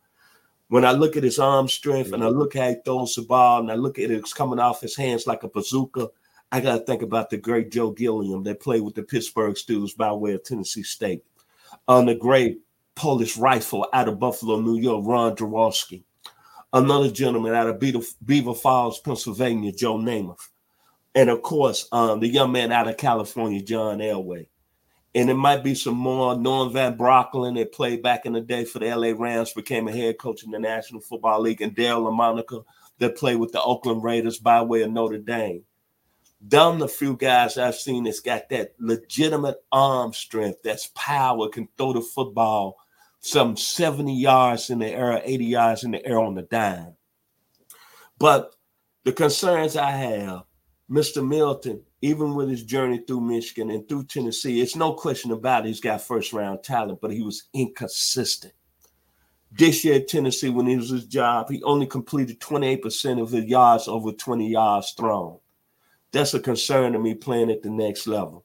When 0.68 0.84
I 0.84 0.92
look 0.92 1.16
at 1.16 1.22
his 1.22 1.38
arm 1.38 1.68
strength 1.68 2.12
and 2.12 2.22
I 2.22 2.26
mm-hmm. 2.26 2.38
look 2.38 2.54
how 2.54 2.68
he 2.68 2.76
throws 2.84 3.14
the 3.14 3.22
ball 3.22 3.60
and 3.60 3.70
I 3.70 3.76
look 3.76 3.98
at 3.98 4.10
it, 4.10 4.18
it's 4.18 4.34
coming 4.34 4.58
off 4.58 4.82
his 4.82 4.96
hands 4.96 5.26
like 5.26 5.42
a 5.42 5.48
bazooka, 5.48 6.08
I 6.52 6.60
got 6.60 6.78
to 6.78 6.84
think 6.84 7.00
about 7.00 7.30
the 7.30 7.38
great 7.38 7.72
Joe 7.72 7.90
Gilliam 7.90 8.42
that 8.44 8.60
played 8.60 8.82
with 8.82 8.94
the 8.94 9.02
Pittsburgh 9.02 9.54
Steelers 9.54 9.96
by 9.96 10.12
way 10.12 10.34
of 10.34 10.44
Tennessee 10.44 10.82
State 10.82 11.24
on 11.88 12.06
the 12.06 12.14
great 12.14 12.60
Polish 12.94 13.36
rifle 13.38 13.88
out 13.92 14.08
of 14.08 14.20
Buffalo, 14.20 14.60
New 14.60 14.78
York, 14.78 15.04
Ron 15.06 15.34
Jaworski. 15.34 16.02
Another 16.72 17.10
gentleman 17.10 17.54
out 17.54 17.68
of 17.68 17.80
Beaver 17.80 18.54
Falls, 18.54 19.00
Pennsylvania, 19.00 19.72
Joe 19.72 19.96
Namath. 19.96 20.48
And 21.14 21.30
of 21.30 21.42
course, 21.42 21.88
um, 21.92 22.20
the 22.20 22.28
young 22.28 22.52
man 22.52 22.72
out 22.72 22.88
of 22.88 22.96
California, 22.96 23.62
John 23.62 23.98
Elway. 23.98 24.48
And 25.14 25.30
it 25.30 25.34
might 25.34 25.62
be 25.62 25.76
some 25.76 25.94
more. 25.94 26.36
Norm 26.36 26.72
Van 26.72 26.98
Brocklin 26.98 27.56
that 27.56 27.72
played 27.72 28.02
back 28.02 28.26
in 28.26 28.32
the 28.32 28.40
day 28.40 28.64
for 28.64 28.80
the 28.80 28.94
LA 28.94 29.12
Rams, 29.16 29.52
became 29.52 29.86
a 29.86 29.92
head 29.92 30.18
coach 30.18 30.42
in 30.42 30.50
the 30.50 30.58
National 30.58 31.00
Football 31.00 31.40
League, 31.40 31.60
and 31.60 31.74
Daryle 31.74 32.10
Lamonica 32.10 32.64
that 32.98 33.16
played 33.16 33.36
with 33.36 33.52
the 33.52 33.62
Oakland 33.62 34.02
Raiders 34.02 34.38
by 34.38 34.60
way 34.62 34.82
of 34.82 34.90
Notre 34.90 35.18
Dame. 35.18 35.62
Done 36.46 36.78
the 36.78 36.88
few 36.88 37.16
guys 37.16 37.56
I've 37.56 37.76
seen 37.76 38.04
that's 38.04 38.20
got 38.20 38.48
that 38.50 38.74
legitimate 38.78 39.62
arm 39.70 40.12
strength, 40.12 40.58
that's 40.62 40.90
power, 40.94 41.48
can 41.48 41.68
throw 41.76 41.92
the 41.92 42.00
football 42.00 42.76
some 43.24 43.56
70 43.56 44.14
yards 44.14 44.68
in 44.68 44.80
the 44.80 44.88
air, 44.88 45.22
80 45.24 45.44
yards 45.46 45.84
in 45.84 45.92
the 45.92 46.06
air 46.06 46.18
on 46.18 46.34
the 46.34 46.42
dime. 46.42 46.94
But 48.18 48.54
the 49.04 49.12
concerns 49.12 49.76
I 49.76 49.92
have, 49.92 50.42
Mr. 50.90 51.26
Milton, 51.26 51.80
even 52.02 52.34
with 52.34 52.48
his 52.48 52.62
journey 52.62 53.02
through 53.06 53.20
Michigan 53.20 53.70
and 53.70 53.88
through 53.88 54.04
Tennessee, 54.04 54.60
it's 54.60 54.76
no 54.76 54.92
question 54.92 55.32
about 55.32 55.64
it, 55.64 55.68
he's 55.68 55.80
got 55.80 56.02
first 56.02 56.32
round 56.32 56.62
talent, 56.62 57.00
but 57.00 57.10
he 57.10 57.22
was 57.22 57.44
inconsistent. 57.54 58.52
This 59.50 59.84
year 59.84 59.96
at 59.96 60.08
Tennessee, 60.08 60.50
when 60.50 60.66
he 60.66 60.76
was 60.76 60.90
his 60.90 61.06
job, 61.06 61.48
he 61.48 61.62
only 61.62 61.86
completed 61.86 62.40
28% 62.40 63.22
of 63.22 63.30
his 63.30 63.44
yards 63.44 63.88
over 63.88 64.12
20 64.12 64.48
yards 64.48 64.90
thrown. 64.92 65.38
That's 66.10 66.34
a 66.34 66.40
concern 66.40 66.92
to 66.92 66.98
me 66.98 67.14
playing 67.14 67.50
at 67.50 67.62
the 67.62 67.70
next 67.70 68.06
level. 68.06 68.44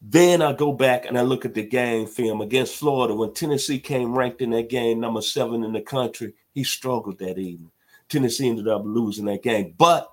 Then 0.00 0.42
I 0.42 0.52
go 0.52 0.72
back 0.72 1.06
and 1.06 1.18
I 1.18 1.22
look 1.22 1.44
at 1.44 1.54
the 1.54 1.64
game 1.64 2.06
film 2.06 2.42
against 2.42 2.76
Florida. 2.76 3.14
When 3.14 3.32
Tennessee 3.32 3.78
came 3.78 4.14
ranked 4.14 4.42
in 4.42 4.50
that 4.50 4.68
game, 4.68 5.00
number 5.00 5.22
seven 5.22 5.64
in 5.64 5.72
the 5.72 5.80
country, 5.80 6.34
he 6.52 6.62
struggled 6.62 7.18
that 7.18 7.38
evening. 7.38 7.70
Tennessee 8.08 8.48
ended 8.48 8.68
up 8.68 8.82
losing 8.84 9.24
that 9.24 9.42
game, 9.42 9.74
but 9.76 10.10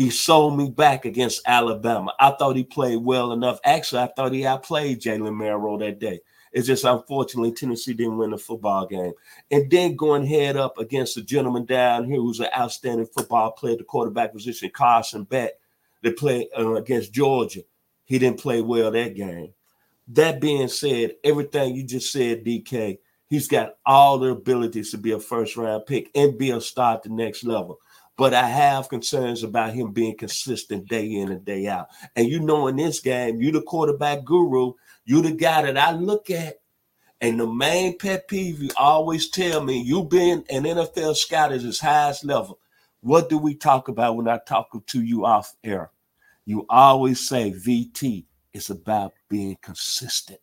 he 0.00 0.08
sold 0.08 0.56
me 0.56 0.70
back 0.70 1.04
against 1.04 1.42
Alabama. 1.46 2.14
I 2.18 2.30
thought 2.30 2.56
he 2.56 2.64
played 2.64 3.04
well 3.04 3.32
enough. 3.32 3.60
Actually, 3.66 4.00
I 4.00 4.06
thought 4.06 4.32
he 4.32 4.46
outplayed 4.46 5.02
Jalen 5.02 5.36
Milroe 5.36 5.76
that 5.76 5.98
day. 5.98 6.20
It's 6.52 6.66
just 6.66 6.86
unfortunately 6.86 7.52
Tennessee 7.52 7.92
didn't 7.92 8.16
win 8.16 8.30
the 8.30 8.38
football 8.38 8.86
game. 8.86 9.12
And 9.50 9.70
then 9.70 9.96
going 9.96 10.24
head 10.24 10.56
up 10.56 10.78
against 10.78 11.18
a 11.18 11.22
gentleman 11.22 11.66
down 11.66 12.06
here 12.06 12.16
who's 12.16 12.40
an 12.40 12.48
outstanding 12.56 13.08
football 13.14 13.52
player, 13.52 13.72
at 13.72 13.78
the 13.80 13.84
quarterback 13.84 14.32
position, 14.32 14.70
Carson 14.72 15.24
Beck, 15.24 15.50
that 16.02 16.16
played 16.16 16.46
uh, 16.58 16.76
against 16.76 17.12
Georgia. 17.12 17.60
He 18.06 18.18
didn't 18.18 18.40
play 18.40 18.62
well 18.62 18.90
that 18.90 19.14
game. 19.14 19.52
That 20.08 20.40
being 20.40 20.68
said, 20.68 21.16
everything 21.22 21.74
you 21.74 21.84
just 21.84 22.10
said, 22.10 22.42
DK, 22.42 23.00
he's 23.26 23.48
got 23.48 23.74
all 23.84 24.18
the 24.18 24.30
abilities 24.30 24.92
to 24.92 24.96
be 24.96 25.12
a 25.12 25.20
first 25.20 25.58
round 25.58 25.84
pick 25.84 26.10
and 26.14 26.38
be 26.38 26.52
a 26.52 26.60
star 26.62 26.94
at 26.94 27.02
the 27.02 27.10
next 27.10 27.44
level. 27.44 27.78
But 28.20 28.34
I 28.34 28.46
have 28.46 28.90
concerns 28.90 29.44
about 29.44 29.72
him 29.72 29.92
being 29.92 30.14
consistent 30.14 30.86
day 30.90 31.10
in 31.10 31.32
and 31.32 31.42
day 31.42 31.68
out. 31.68 31.88
And 32.14 32.28
you 32.28 32.38
know, 32.38 32.66
in 32.66 32.76
this 32.76 33.00
game, 33.00 33.40
you 33.40 33.50
the 33.50 33.62
quarterback 33.62 34.26
guru, 34.26 34.74
you 35.06 35.22
the 35.22 35.32
guy 35.32 35.62
that 35.62 35.78
I 35.78 35.92
look 35.92 36.28
at. 36.28 36.56
And 37.22 37.40
the 37.40 37.46
main 37.46 37.96
pet 37.96 38.28
peeve 38.28 38.62
you 38.62 38.68
always 38.76 39.30
tell 39.30 39.64
me, 39.64 39.80
you 39.80 40.04
being 40.04 40.44
an 40.50 40.64
NFL 40.64 41.16
scout 41.16 41.54
at 41.54 41.62
his 41.62 41.80
highest 41.80 42.22
level. 42.22 42.58
What 43.00 43.30
do 43.30 43.38
we 43.38 43.54
talk 43.54 43.88
about 43.88 44.16
when 44.16 44.28
I 44.28 44.38
talk 44.46 44.68
to 44.88 45.02
you 45.02 45.24
off 45.24 45.56
air? 45.64 45.90
You 46.44 46.66
always 46.68 47.26
say 47.26 47.52
VT 47.52 48.26
is 48.52 48.68
about 48.68 49.14
being 49.30 49.56
consistent. 49.62 50.40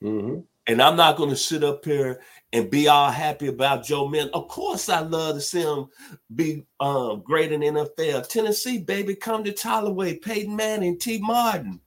Mm-hmm. 0.00 0.42
And 0.68 0.80
I'm 0.80 0.94
not 0.94 1.16
going 1.16 1.30
to 1.30 1.36
sit 1.36 1.64
up 1.64 1.84
here 1.84 2.20
and 2.52 2.70
be 2.70 2.88
all 2.88 3.10
happy 3.10 3.48
about 3.48 3.84
Joe 3.84 4.08
Milton. 4.08 4.32
Of 4.32 4.48
course, 4.48 4.88
I 4.88 5.00
love 5.00 5.36
to 5.36 5.40
see 5.40 5.62
him 5.62 5.86
be 6.34 6.64
um, 6.80 7.20
great 7.20 7.52
in 7.52 7.60
NFL. 7.60 8.28
Tennessee, 8.28 8.78
baby, 8.78 9.14
come 9.14 9.44
to 9.44 9.52
Tollaway, 9.52 10.22
Peyton 10.22 10.56
Manning, 10.56 10.98
Tee 10.98 11.18
Martin. 11.18 11.80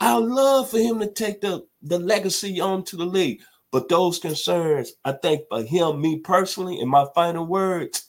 I 0.00 0.16
love 0.16 0.70
for 0.70 0.78
him 0.78 1.00
to 1.00 1.10
take 1.10 1.40
the, 1.40 1.66
the 1.82 1.98
legacy 1.98 2.60
on 2.60 2.84
to 2.84 2.96
the 2.96 3.04
league. 3.04 3.42
But 3.72 3.88
those 3.88 4.18
concerns, 4.18 4.92
I 5.04 5.12
think 5.12 5.42
for 5.50 5.62
him, 5.62 6.00
me 6.00 6.20
personally, 6.20 6.80
in 6.80 6.88
my 6.88 7.06
final 7.14 7.46
words, 7.46 8.08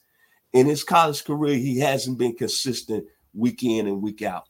in 0.54 0.66
his 0.66 0.84
college 0.84 1.26
career, 1.26 1.58
he 1.58 1.80
hasn't 1.80 2.18
been 2.18 2.36
consistent 2.36 3.06
week 3.34 3.64
in 3.64 3.88
and 3.88 4.02
week 4.02 4.22
out. 4.22 4.48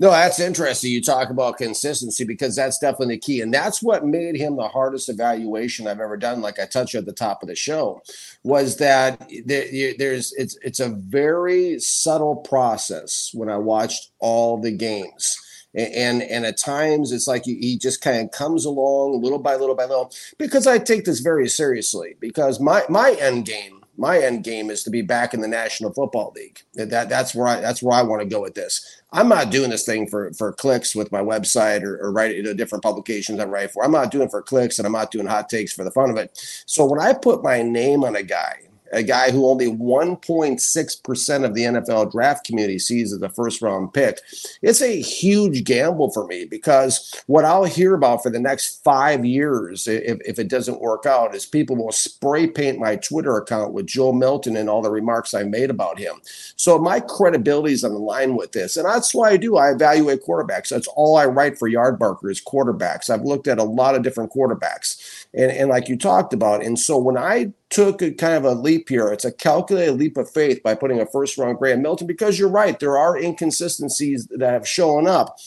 No, 0.00 0.10
that's 0.10 0.40
interesting. 0.40 0.90
You 0.92 1.02
talk 1.02 1.28
about 1.28 1.58
consistency 1.58 2.24
because 2.24 2.56
that's 2.56 2.78
definitely 2.78 3.16
the 3.16 3.20
key. 3.20 3.42
And 3.42 3.52
that's 3.52 3.82
what 3.82 4.06
made 4.06 4.34
him 4.34 4.56
the 4.56 4.66
hardest 4.66 5.10
evaluation 5.10 5.86
I've 5.86 6.00
ever 6.00 6.16
done. 6.16 6.40
Like 6.40 6.58
I 6.58 6.64
touched 6.64 6.94
at 6.94 7.04
the 7.04 7.12
top 7.12 7.42
of 7.42 7.48
the 7.48 7.54
show, 7.54 8.00
was 8.42 8.78
that 8.78 9.30
there's 9.44 10.32
it's 10.32 10.56
it's 10.62 10.80
a 10.80 10.88
very 10.88 11.78
subtle 11.80 12.36
process 12.36 13.30
when 13.34 13.50
I 13.50 13.58
watched 13.58 14.10
all 14.20 14.56
the 14.56 14.72
games. 14.72 15.38
And 15.74 16.22
and 16.22 16.46
at 16.46 16.56
times 16.56 17.12
it's 17.12 17.28
like 17.28 17.44
he 17.44 17.76
just 17.76 18.00
kind 18.00 18.24
of 18.24 18.30
comes 18.30 18.64
along 18.64 19.20
little 19.22 19.38
by 19.38 19.56
little 19.56 19.74
by 19.76 19.84
little 19.84 20.10
because 20.38 20.66
I 20.66 20.78
take 20.78 21.04
this 21.04 21.20
very 21.20 21.48
seriously 21.48 22.16
because 22.20 22.58
my 22.58 22.84
my 22.88 23.12
end 23.20 23.44
game 23.44 23.79
my 24.00 24.18
end 24.18 24.42
game 24.44 24.70
is 24.70 24.82
to 24.82 24.90
be 24.90 25.02
back 25.02 25.34
in 25.34 25.42
the 25.42 25.46
National 25.46 25.92
Football 25.92 26.32
League. 26.34 26.62
That 26.74 27.10
that's 27.10 27.34
where 27.34 27.46
I 27.46 27.60
that's 27.60 27.82
where 27.82 27.96
I 27.96 28.02
want 28.02 28.22
to 28.22 28.28
go 28.28 28.40
with 28.40 28.54
this. 28.54 29.02
I'm 29.12 29.28
not 29.28 29.50
doing 29.50 29.68
this 29.68 29.84
thing 29.84 30.08
for 30.08 30.32
for 30.32 30.54
clicks 30.54 30.96
with 30.96 31.12
my 31.12 31.20
website 31.20 31.82
or, 31.82 31.98
or 31.98 32.10
writing 32.10 32.44
you 32.44 32.54
different 32.54 32.82
publications 32.82 33.38
I 33.38 33.44
write 33.44 33.72
for. 33.72 33.84
I'm 33.84 33.92
not 33.92 34.10
doing 34.10 34.30
for 34.30 34.40
clicks 34.40 34.78
and 34.78 34.86
I'm 34.86 34.92
not 34.92 35.10
doing 35.10 35.26
hot 35.26 35.50
takes 35.50 35.74
for 35.74 35.84
the 35.84 35.90
fun 35.90 36.08
of 36.08 36.16
it. 36.16 36.30
So 36.64 36.86
when 36.86 36.98
I 36.98 37.12
put 37.12 37.44
my 37.44 37.60
name 37.60 38.02
on 38.02 38.16
a 38.16 38.22
guy 38.22 38.69
a 38.92 39.02
guy 39.02 39.30
who 39.30 39.46
only 39.46 39.66
1.6% 39.66 41.44
of 41.44 41.54
the 41.54 41.62
NFL 41.62 42.12
draft 42.12 42.44
community 42.44 42.78
sees 42.78 43.12
as 43.12 43.22
a 43.22 43.28
first 43.28 43.62
round 43.62 43.92
pick. 43.92 44.20
It's 44.62 44.82
a 44.82 45.00
huge 45.00 45.64
gamble 45.64 46.10
for 46.10 46.26
me 46.26 46.44
because 46.44 47.14
what 47.26 47.44
I'll 47.44 47.64
hear 47.64 47.94
about 47.94 48.22
for 48.22 48.30
the 48.30 48.40
next 48.40 48.82
five 48.82 49.24
years, 49.24 49.86
if, 49.86 50.18
if 50.24 50.38
it 50.38 50.48
doesn't 50.48 50.80
work 50.80 51.06
out, 51.06 51.34
is 51.34 51.46
people 51.46 51.76
will 51.76 51.92
spray 51.92 52.46
paint 52.46 52.78
my 52.78 52.96
Twitter 52.96 53.36
account 53.36 53.72
with 53.72 53.86
Joe 53.86 54.12
Milton 54.12 54.56
and 54.56 54.68
all 54.68 54.82
the 54.82 54.90
remarks 54.90 55.34
I 55.34 55.44
made 55.44 55.70
about 55.70 55.98
him. 55.98 56.20
So 56.56 56.78
my 56.78 57.00
credibility 57.00 57.74
is 57.74 57.84
on 57.84 57.92
the 57.92 57.98
line 57.98 58.36
with 58.36 58.52
this. 58.52 58.76
And 58.76 58.86
that's 58.86 59.14
why 59.14 59.30
I 59.30 59.36
do. 59.36 59.56
I 59.56 59.70
evaluate 59.70 60.24
quarterbacks. 60.24 60.68
That's 60.68 60.88
all 60.88 61.16
I 61.16 61.26
write 61.26 61.58
for 61.58 61.70
Yardbarker 61.70 62.30
is 62.30 62.42
quarterbacks. 62.42 63.10
I've 63.10 63.22
looked 63.22 63.48
at 63.48 63.58
a 63.58 63.64
lot 63.64 63.94
of 63.94 64.02
different 64.02 64.32
quarterbacks 64.32 65.26
and, 65.32 65.50
and 65.50 65.70
like 65.70 65.88
you 65.88 65.96
talked 65.96 66.32
about. 66.32 66.64
And 66.64 66.78
so 66.78 66.98
when 66.98 67.16
I 67.16 67.52
took 67.70 68.02
a 68.02 68.10
kind 68.10 68.34
of 68.34 68.44
a 68.44 68.52
leap 68.52 68.88
here, 68.88 69.08
it's 69.08 69.24
a 69.24 69.32
calculated 69.32 69.92
leap 69.92 70.16
of 70.16 70.30
faith 70.30 70.62
by 70.62 70.74
putting 70.74 71.00
a 71.00 71.06
first 71.06 71.38
round 71.38 71.58
Graham 71.58 71.82
Milton, 71.82 72.06
because 72.06 72.38
you're 72.38 72.48
right, 72.48 72.78
there 72.78 72.98
are 72.98 73.16
inconsistencies 73.16 74.26
that 74.30 74.52
have 74.52 74.68
shown 74.68 75.06
up. 75.06 75.38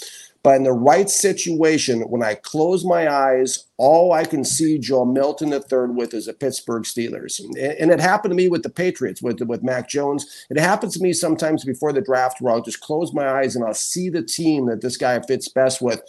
But 0.44 0.58
in 0.58 0.64
the 0.64 0.74
right 0.74 1.10
situation, 1.10 2.02
when 2.02 2.22
I 2.22 2.36
close 2.36 2.84
my 2.84 3.10
eyes, 3.10 3.66
all 3.78 4.12
I 4.12 4.26
can 4.26 4.44
see 4.44 4.78
Joe 4.78 5.06
Milton 5.06 5.52
the 5.52 5.62
third 5.62 5.96
with 5.96 6.14
is 6.14 6.26
the 6.26 6.34
Pittsburgh 6.34 6.84
Steelers. 6.84 7.40
And 7.40 7.90
it 7.92 8.02
happened 8.02 8.32
to 8.32 8.36
me 8.36 8.50
with 8.50 8.64
the 8.64 8.70
Patriots, 8.70 9.22
with, 9.22 9.40
with 9.40 9.64
Mac 9.64 9.88
Jones. 9.88 10.46
It 10.50 10.60
happens 10.60 10.96
to 10.96 11.02
me 11.02 11.14
sometimes 11.14 11.64
before 11.64 11.94
the 11.94 12.02
draft 12.02 12.42
where 12.42 12.54
I'll 12.54 12.62
just 12.62 12.82
close 12.82 13.14
my 13.14 13.26
eyes 13.26 13.56
and 13.56 13.64
I'll 13.64 13.74
see 13.74 14.10
the 14.10 14.22
team 14.22 14.66
that 14.66 14.82
this 14.82 14.98
guy 14.98 15.18
fits 15.22 15.48
best 15.48 15.82
with. 15.82 16.02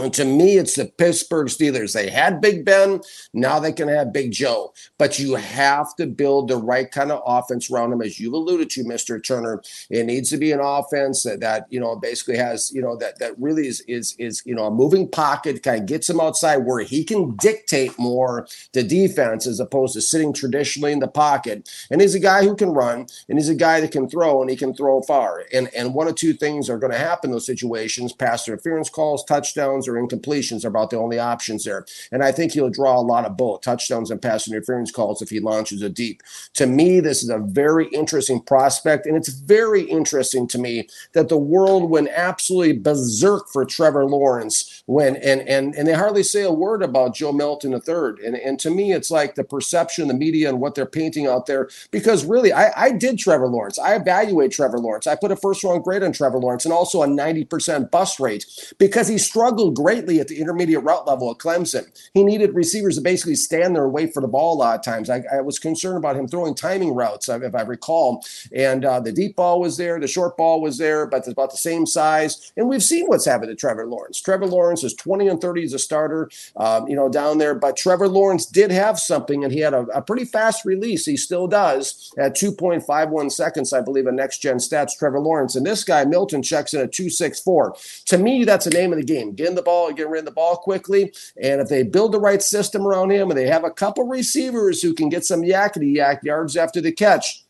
And 0.00 0.14
to 0.14 0.24
me, 0.24 0.58
it's 0.58 0.76
the 0.76 0.84
Pittsburgh 0.84 1.48
Steelers. 1.48 1.92
They 1.92 2.08
had 2.08 2.40
Big 2.40 2.64
Ben. 2.64 3.00
Now 3.34 3.58
they 3.58 3.72
can 3.72 3.88
have 3.88 4.12
Big 4.12 4.30
Joe. 4.30 4.72
But 4.96 5.18
you 5.18 5.34
have 5.34 5.96
to 5.96 6.06
build 6.06 6.46
the 6.46 6.56
right 6.56 6.88
kind 6.88 7.10
of 7.10 7.20
offense 7.26 7.68
around 7.68 7.92
him, 7.92 8.02
as 8.02 8.20
you've 8.20 8.32
alluded 8.32 8.70
to, 8.70 8.84
Mr. 8.84 9.22
Turner. 9.22 9.60
It 9.90 10.06
needs 10.06 10.30
to 10.30 10.36
be 10.36 10.52
an 10.52 10.60
offense 10.60 11.24
that, 11.24 11.40
that 11.40 11.66
you 11.70 11.80
know, 11.80 11.96
basically 11.96 12.36
has, 12.36 12.70
you 12.72 12.80
know, 12.80 12.96
that 12.96 13.18
that 13.18 13.36
really 13.40 13.66
is 13.66 13.80
is 13.88 14.14
is, 14.20 14.40
you 14.46 14.54
know, 14.54 14.66
a 14.66 14.70
moving 14.70 15.08
pocket, 15.08 15.64
kind 15.64 15.80
of 15.80 15.86
gets 15.86 16.08
him 16.08 16.20
outside 16.20 16.58
where 16.58 16.80
he 16.84 17.02
can 17.02 17.34
dictate 17.34 17.98
more 17.98 18.46
the 18.74 18.84
defense 18.84 19.48
as 19.48 19.58
opposed 19.58 19.94
to 19.94 20.00
sitting 20.00 20.32
traditionally 20.32 20.92
in 20.92 21.00
the 21.00 21.08
pocket. 21.08 21.68
And 21.90 22.00
he's 22.00 22.14
a 22.14 22.20
guy 22.20 22.44
who 22.44 22.54
can 22.54 22.70
run, 22.70 23.08
and 23.28 23.36
he's 23.36 23.48
a 23.48 23.54
guy 23.56 23.80
that 23.80 23.90
can 23.90 24.08
throw, 24.08 24.42
and 24.42 24.48
he 24.48 24.54
can 24.54 24.74
throw 24.74 25.02
far. 25.02 25.42
And 25.52 25.68
and 25.74 25.92
one 25.92 26.06
of 26.06 26.14
two 26.14 26.34
things 26.34 26.70
are 26.70 26.78
going 26.78 26.92
to 26.92 26.98
happen 26.98 27.30
in 27.30 27.32
those 27.32 27.46
situations: 27.46 28.12
pass 28.12 28.46
interference 28.46 28.88
calls, 28.88 29.24
touchdowns 29.24 29.87
or 29.88 29.94
incompletions 29.94 30.64
are 30.64 30.68
about 30.68 30.90
the 30.90 30.98
only 30.98 31.18
options 31.18 31.64
there. 31.64 31.84
And 32.12 32.22
I 32.22 32.32
think 32.32 32.52
he'll 32.52 32.70
draw 32.70 32.98
a 32.98 33.02
lot 33.02 33.24
of 33.24 33.36
both 33.36 33.62
touchdowns 33.62 34.10
and 34.10 34.20
pass 34.20 34.48
interference 34.48 34.90
calls 34.90 35.22
if 35.22 35.30
he 35.30 35.40
launches 35.40 35.82
a 35.82 35.88
deep. 35.88 36.22
To 36.54 36.66
me, 36.66 37.00
this 37.00 37.22
is 37.22 37.30
a 37.30 37.38
very 37.38 37.88
interesting 37.88 38.40
prospect. 38.40 39.06
And 39.06 39.16
it's 39.16 39.28
very 39.28 39.82
interesting 39.82 40.46
to 40.48 40.58
me 40.58 40.88
that 41.12 41.28
the 41.28 41.38
world 41.38 41.90
went 41.90 42.08
absolutely 42.14 42.78
berserk 42.78 43.48
for 43.48 43.64
Trevor 43.64 44.04
Lawrence 44.04 44.82
when 44.86 45.16
and 45.16 45.42
and 45.42 45.74
and 45.74 45.86
they 45.86 45.92
hardly 45.92 46.22
say 46.22 46.42
a 46.42 46.52
word 46.52 46.82
about 46.82 47.14
Joe 47.14 47.32
Milton 47.32 47.72
III. 47.72 48.26
And 48.26 48.36
and 48.36 48.58
to 48.60 48.70
me, 48.70 48.92
it's 48.92 49.10
like 49.10 49.34
the 49.34 49.44
perception, 49.44 50.08
the 50.08 50.14
media, 50.14 50.48
and 50.48 50.60
what 50.60 50.74
they're 50.74 50.86
painting 50.86 51.26
out 51.26 51.46
there. 51.46 51.68
Because 51.90 52.24
really, 52.24 52.52
I, 52.52 52.72
I 52.76 52.90
did 52.92 53.18
Trevor 53.18 53.48
Lawrence. 53.48 53.78
I 53.78 53.94
evaluate 53.94 54.52
Trevor 54.52 54.78
Lawrence. 54.78 55.06
I 55.06 55.14
put 55.14 55.32
a 55.32 55.36
first 55.36 55.64
round 55.64 55.84
grade 55.84 56.02
on 56.02 56.12
Trevor 56.12 56.38
Lawrence 56.38 56.64
and 56.64 56.72
also 56.72 57.02
a 57.02 57.06
90% 57.06 57.90
bust 57.90 58.20
rate 58.20 58.46
because 58.78 59.08
he 59.08 59.18
struggled 59.18 59.74
greatly 59.78 60.18
at 60.18 60.26
the 60.26 60.40
intermediate 60.40 60.82
route 60.82 61.06
level 61.06 61.30
at 61.30 61.38
Clemson. 61.38 61.86
He 62.12 62.24
needed 62.24 62.52
receivers 62.52 62.96
to 62.96 63.00
basically 63.00 63.36
stand 63.36 63.76
there 63.76 63.84
and 63.84 63.92
wait 63.92 64.12
for 64.12 64.20
the 64.20 64.26
ball 64.26 64.54
a 64.54 64.58
lot 64.58 64.76
of 64.76 64.84
times. 64.84 65.08
I, 65.08 65.22
I 65.32 65.40
was 65.40 65.60
concerned 65.60 65.98
about 65.98 66.16
him 66.16 66.26
throwing 66.26 66.54
timing 66.54 66.94
routes, 66.94 67.28
if 67.28 67.54
I 67.54 67.62
recall. 67.62 68.24
And 68.52 68.84
uh, 68.84 68.98
the 68.98 69.12
deep 69.12 69.36
ball 69.36 69.60
was 69.60 69.76
there, 69.76 70.00
the 70.00 70.08
short 70.08 70.36
ball 70.36 70.60
was 70.60 70.78
there, 70.78 71.06
but 71.06 71.18
it's 71.18 71.28
about 71.28 71.52
the 71.52 71.56
same 71.56 71.86
size. 71.86 72.52
And 72.56 72.68
we've 72.68 72.82
seen 72.82 73.06
what's 73.06 73.24
happened 73.24 73.50
to 73.50 73.54
Trevor 73.54 73.86
Lawrence. 73.86 74.20
Trevor 74.20 74.46
Lawrence 74.46 74.82
is 74.82 74.94
20 74.94 75.28
and 75.28 75.40
30 75.40 75.62
as 75.62 75.72
a 75.74 75.78
starter, 75.78 76.28
um, 76.56 76.88
you 76.88 76.96
know, 76.96 77.08
down 77.08 77.38
there. 77.38 77.54
But 77.54 77.76
Trevor 77.76 78.08
Lawrence 78.08 78.46
did 78.46 78.72
have 78.72 78.98
something, 78.98 79.44
and 79.44 79.52
he 79.52 79.60
had 79.60 79.74
a, 79.74 79.82
a 79.94 80.02
pretty 80.02 80.24
fast 80.24 80.64
release. 80.64 81.06
He 81.06 81.16
still 81.16 81.46
does 81.46 82.12
at 82.18 82.34
2.51 82.34 83.30
seconds, 83.30 83.72
I 83.72 83.80
believe, 83.80 84.08
in 84.08 84.16
next 84.16 84.38
gen 84.38 84.56
stats. 84.56 84.98
Trevor 84.98 85.20
Lawrence 85.20 85.54
and 85.54 85.64
this 85.64 85.84
guy 85.84 86.04
Milton 86.04 86.42
checks 86.42 86.74
in 86.74 86.80
at 86.80 86.92
264. 86.92 87.76
To 88.06 88.18
me, 88.18 88.44
that's 88.44 88.64
the 88.64 88.70
name 88.70 88.92
of 88.92 88.98
the 88.98 89.04
game. 89.04 89.34
Getting 89.34 89.54
the 89.54 89.62
ball, 89.68 89.92
getting 89.92 90.10
rid 90.10 90.20
of 90.20 90.24
the 90.24 90.30
ball 90.30 90.56
quickly. 90.56 91.12
And 91.42 91.60
if 91.60 91.68
they 91.68 91.82
build 91.82 92.12
the 92.12 92.20
right 92.20 92.42
system 92.42 92.86
around 92.86 93.10
him 93.10 93.30
and 93.30 93.38
they 93.38 93.46
have 93.46 93.64
a 93.64 93.70
couple 93.70 94.06
receivers 94.06 94.80
who 94.80 94.94
can 94.94 95.10
get 95.10 95.26
some 95.26 95.42
yakety 95.42 95.94
yak 95.96 96.24
yards 96.24 96.56
after 96.56 96.80
the 96.80 96.90
catch, 96.90 97.44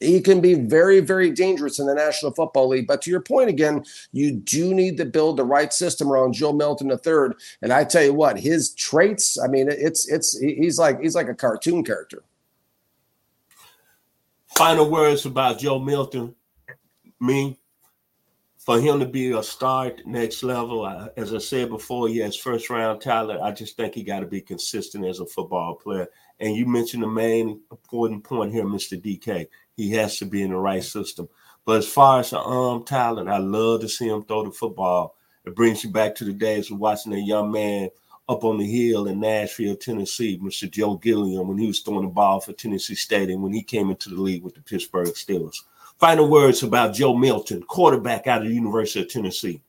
he 0.00 0.20
can 0.20 0.40
be 0.40 0.54
very, 0.54 1.00
very 1.00 1.30
dangerous 1.30 1.78
in 1.78 1.86
the 1.86 1.94
National 1.94 2.32
Football 2.32 2.68
League. 2.68 2.86
But 2.86 3.00
to 3.02 3.10
your 3.10 3.20
point 3.20 3.48
again, 3.48 3.84
you 4.12 4.32
do 4.32 4.74
need 4.74 4.96
to 4.98 5.04
build 5.04 5.36
the 5.36 5.44
right 5.44 5.72
system 5.72 6.10
around 6.10 6.34
Joe 6.34 6.52
Milton 6.52 6.90
III. 6.90 7.36
And 7.62 7.72
I 7.72 7.84
tell 7.84 8.02
you 8.02 8.12
what, 8.12 8.38
his 8.38 8.74
traits, 8.74 9.38
I 9.42 9.46
mean, 9.46 9.68
it's 9.70 10.08
it's 10.08 10.38
he's 10.38 10.78
like 10.78 11.00
he's 11.00 11.14
like 11.14 11.28
a 11.28 11.34
cartoon 11.34 11.84
character. 11.84 12.22
Final 14.56 14.90
words 14.90 15.24
about 15.26 15.58
Joe 15.58 15.78
Milton. 15.78 16.34
Me, 17.20 17.58
for 18.66 18.80
him 18.80 18.98
to 18.98 19.06
be 19.06 19.30
a 19.30 19.44
star 19.44 19.92
next 20.04 20.42
level, 20.42 20.84
I, 20.84 21.08
as 21.16 21.32
I 21.32 21.38
said 21.38 21.68
before, 21.68 22.08
he 22.08 22.18
has 22.18 22.34
first 22.34 22.68
round 22.68 23.00
talent. 23.00 23.40
I 23.40 23.52
just 23.52 23.76
think 23.76 23.94
he 23.94 24.02
got 24.02 24.20
to 24.20 24.26
be 24.26 24.40
consistent 24.40 25.06
as 25.06 25.20
a 25.20 25.26
football 25.26 25.76
player. 25.76 26.08
And 26.40 26.56
you 26.56 26.66
mentioned 26.66 27.04
the 27.04 27.06
main 27.06 27.60
important 27.70 28.24
point 28.24 28.52
here, 28.52 28.64
Mr. 28.64 29.00
DK. 29.00 29.46
He 29.76 29.92
has 29.92 30.18
to 30.18 30.24
be 30.24 30.42
in 30.42 30.50
the 30.50 30.56
right 30.56 30.82
system. 30.82 31.28
But 31.64 31.78
as 31.78 31.86
far 31.86 32.18
as 32.18 32.30
the 32.30 32.40
arm 32.40 32.84
talent, 32.84 33.28
I 33.28 33.38
love 33.38 33.82
to 33.82 33.88
see 33.88 34.08
him 34.08 34.24
throw 34.24 34.44
the 34.44 34.50
football. 34.50 35.14
It 35.44 35.54
brings 35.54 35.84
you 35.84 35.90
back 35.90 36.16
to 36.16 36.24
the 36.24 36.32
days 36.32 36.68
of 36.68 36.80
watching 36.80 37.12
a 37.12 37.18
young 37.18 37.52
man 37.52 37.90
up 38.28 38.42
on 38.42 38.58
the 38.58 38.66
hill 38.66 39.06
in 39.06 39.20
Nashville, 39.20 39.76
Tennessee, 39.76 40.40
Mr. 40.42 40.68
Joe 40.68 40.96
Gilliam, 40.96 41.46
when 41.46 41.58
he 41.58 41.68
was 41.68 41.78
throwing 41.78 42.02
the 42.02 42.12
ball 42.12 42.40
for 42.40 42.52
Tennessee 42.52 42.96
State 42.96 43.30
and 43.30 43.44
when 43.44 43.52
he 43.52 43.62
came 43.62 43.90
into 43.90 44.08
the 44.08 44.20
league 44.20 44.42
with 44.42 44.56
the 44.56 44.60
Pittsburgh 44.60 45.06
Steelers. 45.14 45.62
Final 45.98 46.28
words 46.28 46.62
about 46.62 46.94
Joe 46.94 47.14
Milton, 47.14 47.62
quarterback 47.62 48.26
out 48.26 48.42
of 48.42 48.48
the 48.48 48.54
University 48.54 49.00
of 49.00 49.08
Tennessee. 49.08 49.62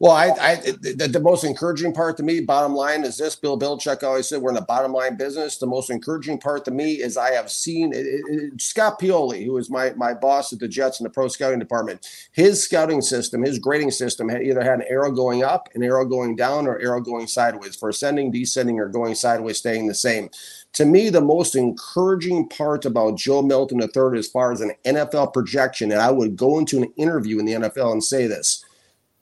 Well, 0.00 0.12
I, 0.12 0.30
I 0.40 0.54
the, 0.56 1.10
the, 1.12 1.20
most 1.20 1.44
encouraging 1.44 1.92
part 1.92 2.16
to 2.16 2.22
me, 2.22 2.40
bottom 2.40 2.74
line, 2.74 3.04
is 3.04 3.18
this. 3.18 3.36
Bill 3.36 3.58
Belichick 3.58 4.02
always 4.02 4.26
said 4.26 4.40
we're 4.40 4.48
in 4.48 4.54
the 4.54 4.62
bottom 4.62 4.94
line 4.94 5.18
business. 5.18 5.58
The 5.58 5.66
most 5.66 5.90
encouraging 5.90 6.38
part 6.38 6.64
to 6.64 6.70
me 6.70 6.92
is 6.94 7.18
I 7.18 7.32
have 7.32 7.50
seen 7.50 7.92
it, 7.92 8.06
it, 8.06 8.62
Scott 8.62 8.98
Pioli, 8.98 9.44
who 9.44 9.58
is 9.58 9.68
my 9.68 9.92
my 9.98 10.14
boss 10.14 10.54
at 10.54 10.58
the 10.58 10.68
Jets 10.68 11.00
in 11.00 11.04
the 11.04 11.10
pro 11.10 11.28
scouting 11.28 11.58
department. 11.58 12.08
His 12.32 12.62
scouting 12.62 13.02
system, 13.02 13.42
his 13.42 13.58
grading 13.58 13.90
system, 13.90 14.30
had 14.30 14.40
either 14.40 14.62
had 14.62 14.78
an 14.78 14.86
arrow 14.88 15.12
going 15.12 15.44
up, 15.44 15.68
an 15.74 15.82
arrow 15.82 16.06
going 16.06 16.34
down, 16.34 16.66
or 16.66 16.80
arrow 16.80 17.02
going 17.02 17.26
sideways 17.26 17.76
for 17.76 17.90
ascending, 17.90 18.30
descending, 18.30 18.80
or 18.80 18.88
going 18.88 19.14
sideways, 19.14 19.58
staying 19.58 19.86
the 19.86 19.94
same. 19.94 20.30
To 20.74 20.86
me, 20.86 21.10
the 21.10 21.20
most 21.20 21.54
encouraging 21.54 22.48
part 22.48 22.86
about 22.86 23.18
Joe 23.18 23.42
Milton 23.42 23.82
III, 23.82 24.18
as 24.18 24.28
far 24.28 24.50
as 24.50 24.62
an 24.62 24.72
NFL 24.86 25.34
projection, 25.34 25.92
and 25.92 26.00
I 26.00 26.10
would 26.10 26.36
go 26.36 26.58
into 26.58 26.78
an 26.78 26.90
interview 26.96 27.38
in 27.38 27.44
the 27.44 27.52
NFL 27.52 27.92
and 27.92 28.02
say 28.02 28.26
this 28.26 28.64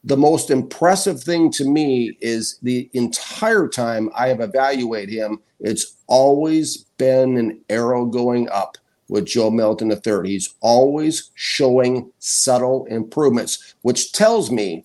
the 0.04 0.16
most 0.16 0.50
impressive 0.50 1.22
thing 1.22 1.50
to 1.52 1.68
me 1.68 2.16
is 2.20 2.58
the 2.62 2.88
entire 2.92 3.68
time 3.68 4.10
I 4.14 4.28
have 4.28 4.40
evaluated 4.40 5.14
him, 5.14 5.40
it's 5.60 5.96
always 6.06 6.84
been 6.98 7.36
an 7.36 7.60
arrow 7.68 8.04
going 8.06 8.48
up 8.50 8.78
with 9.08 9.26
Joe 9.26 9.50
Milton 9.50 9.90
III. 9.90 10.28
He's 10.30 10.54
always 10.60 11.30
showing 11.34 12.12
subtle 12.18 12.84
improvements, 12.86 13.74
which 13.82 14.12
tells 14.12 14.50
me 14.50 14.84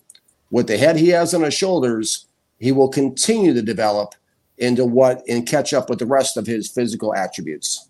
with 0.50 0.66
the 0.66 0.78
head 0.78 0.96
he 0.96 1.08
has 1.10 1.34
on 1.34 1.42
his 1.42 1.54
shoulders, 1.54 2.26
he 2.58 2.72
will 2.72 2.88
continue 2.88 3.52
to 3.54 3.62
develop 3.62 4.14
into 4.58 4.84
what 4.84 5.22
and 5.28 5.46
catch 5.46 5.74
up 5.74 5.90
with 5.90 5.98
the 5.98 6.06
rest 6.06 6.36
of 6.36 6.46
his 6.46 6.68
physical 6.68 7.14
attributes. 7.14 7.88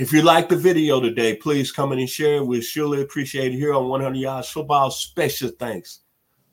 If 0.00 0.14
you 0.14 0.22
like 0.22 0.48
the 0.48 0.56
video 0.56 0.98
today, 0.98 1.36
please 1.36 1.70
come 1.70 1.92
in 1.92 1.98
and 1.98 2.08
share 2.08 2.36
it. 2.36 2.46
We 2.46 2.62
surely 2.62 3.02
appreciate 3.02 3.52
it 3.52 3.58
here 3.58 3.74
on 3.74 3.90
100 3.90 4.16
Yards 4.16 4.48
Football. 4.48 4.90
Special 4.90 5.50
thanks 5.50 5.98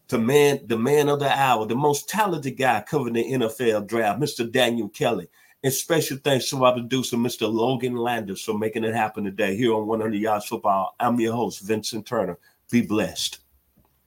to 0.10 0.18
man, 0.18 0.60
the 0.66 0.78
man 0.78 1.08
of 1.08 1.22
the 1.22 1.32
hour, 1.32 1.66
the 1.66 1.74
most 1.74 2.10
talented 2.10 2.58
guy 2.58 2.84
covering 2.86 3.14
the 3.14 3.24
NFL 3.24 3.88
draft, 3.88 4.20
Mr. 4.20 4.52
Daniel 4.52 4.90
Kelly. 4.90 5.30
And 5.64 5.72
special 5.72 6.18
thanks 6.22 6.50
to 6.50 6.62
our 6.66 6.74
producer, 6.74 7.16
Mr. 7.16 7.50
Logan 7.50 7.96
Landers, 7.96 8.44
for 8.44 8.58
making 8.58 8.84
it 8.84 8.94
happen 8.94 9.24
today 9.24 9.56
here 9.56 9.74
on 9.74 9.88
100 9.88 10.14
Yards 10.16 10.48
Football. 10.48 10.94
I'm 11.00 11.18
your 11.18 11.34
host, 11.34 11.62
Vincent 11.62 12.06
Turner. 12.06 12.38
Be 12.70 12.82
blessed. 12.82 13.40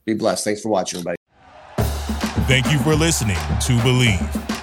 Be 0.05 0.13
blessed. 0.13 0.45
Thanks 0.45 0.61
for 0.61 0.69
watching, 0.69 0.99
everybody. 0.99 1.17
Thank 2.47 2.71
you 2.71 2.79
for 2.81 2.95
listening 2.95 3.37
to 3.37 3.73
Bleav. 3.79 4.60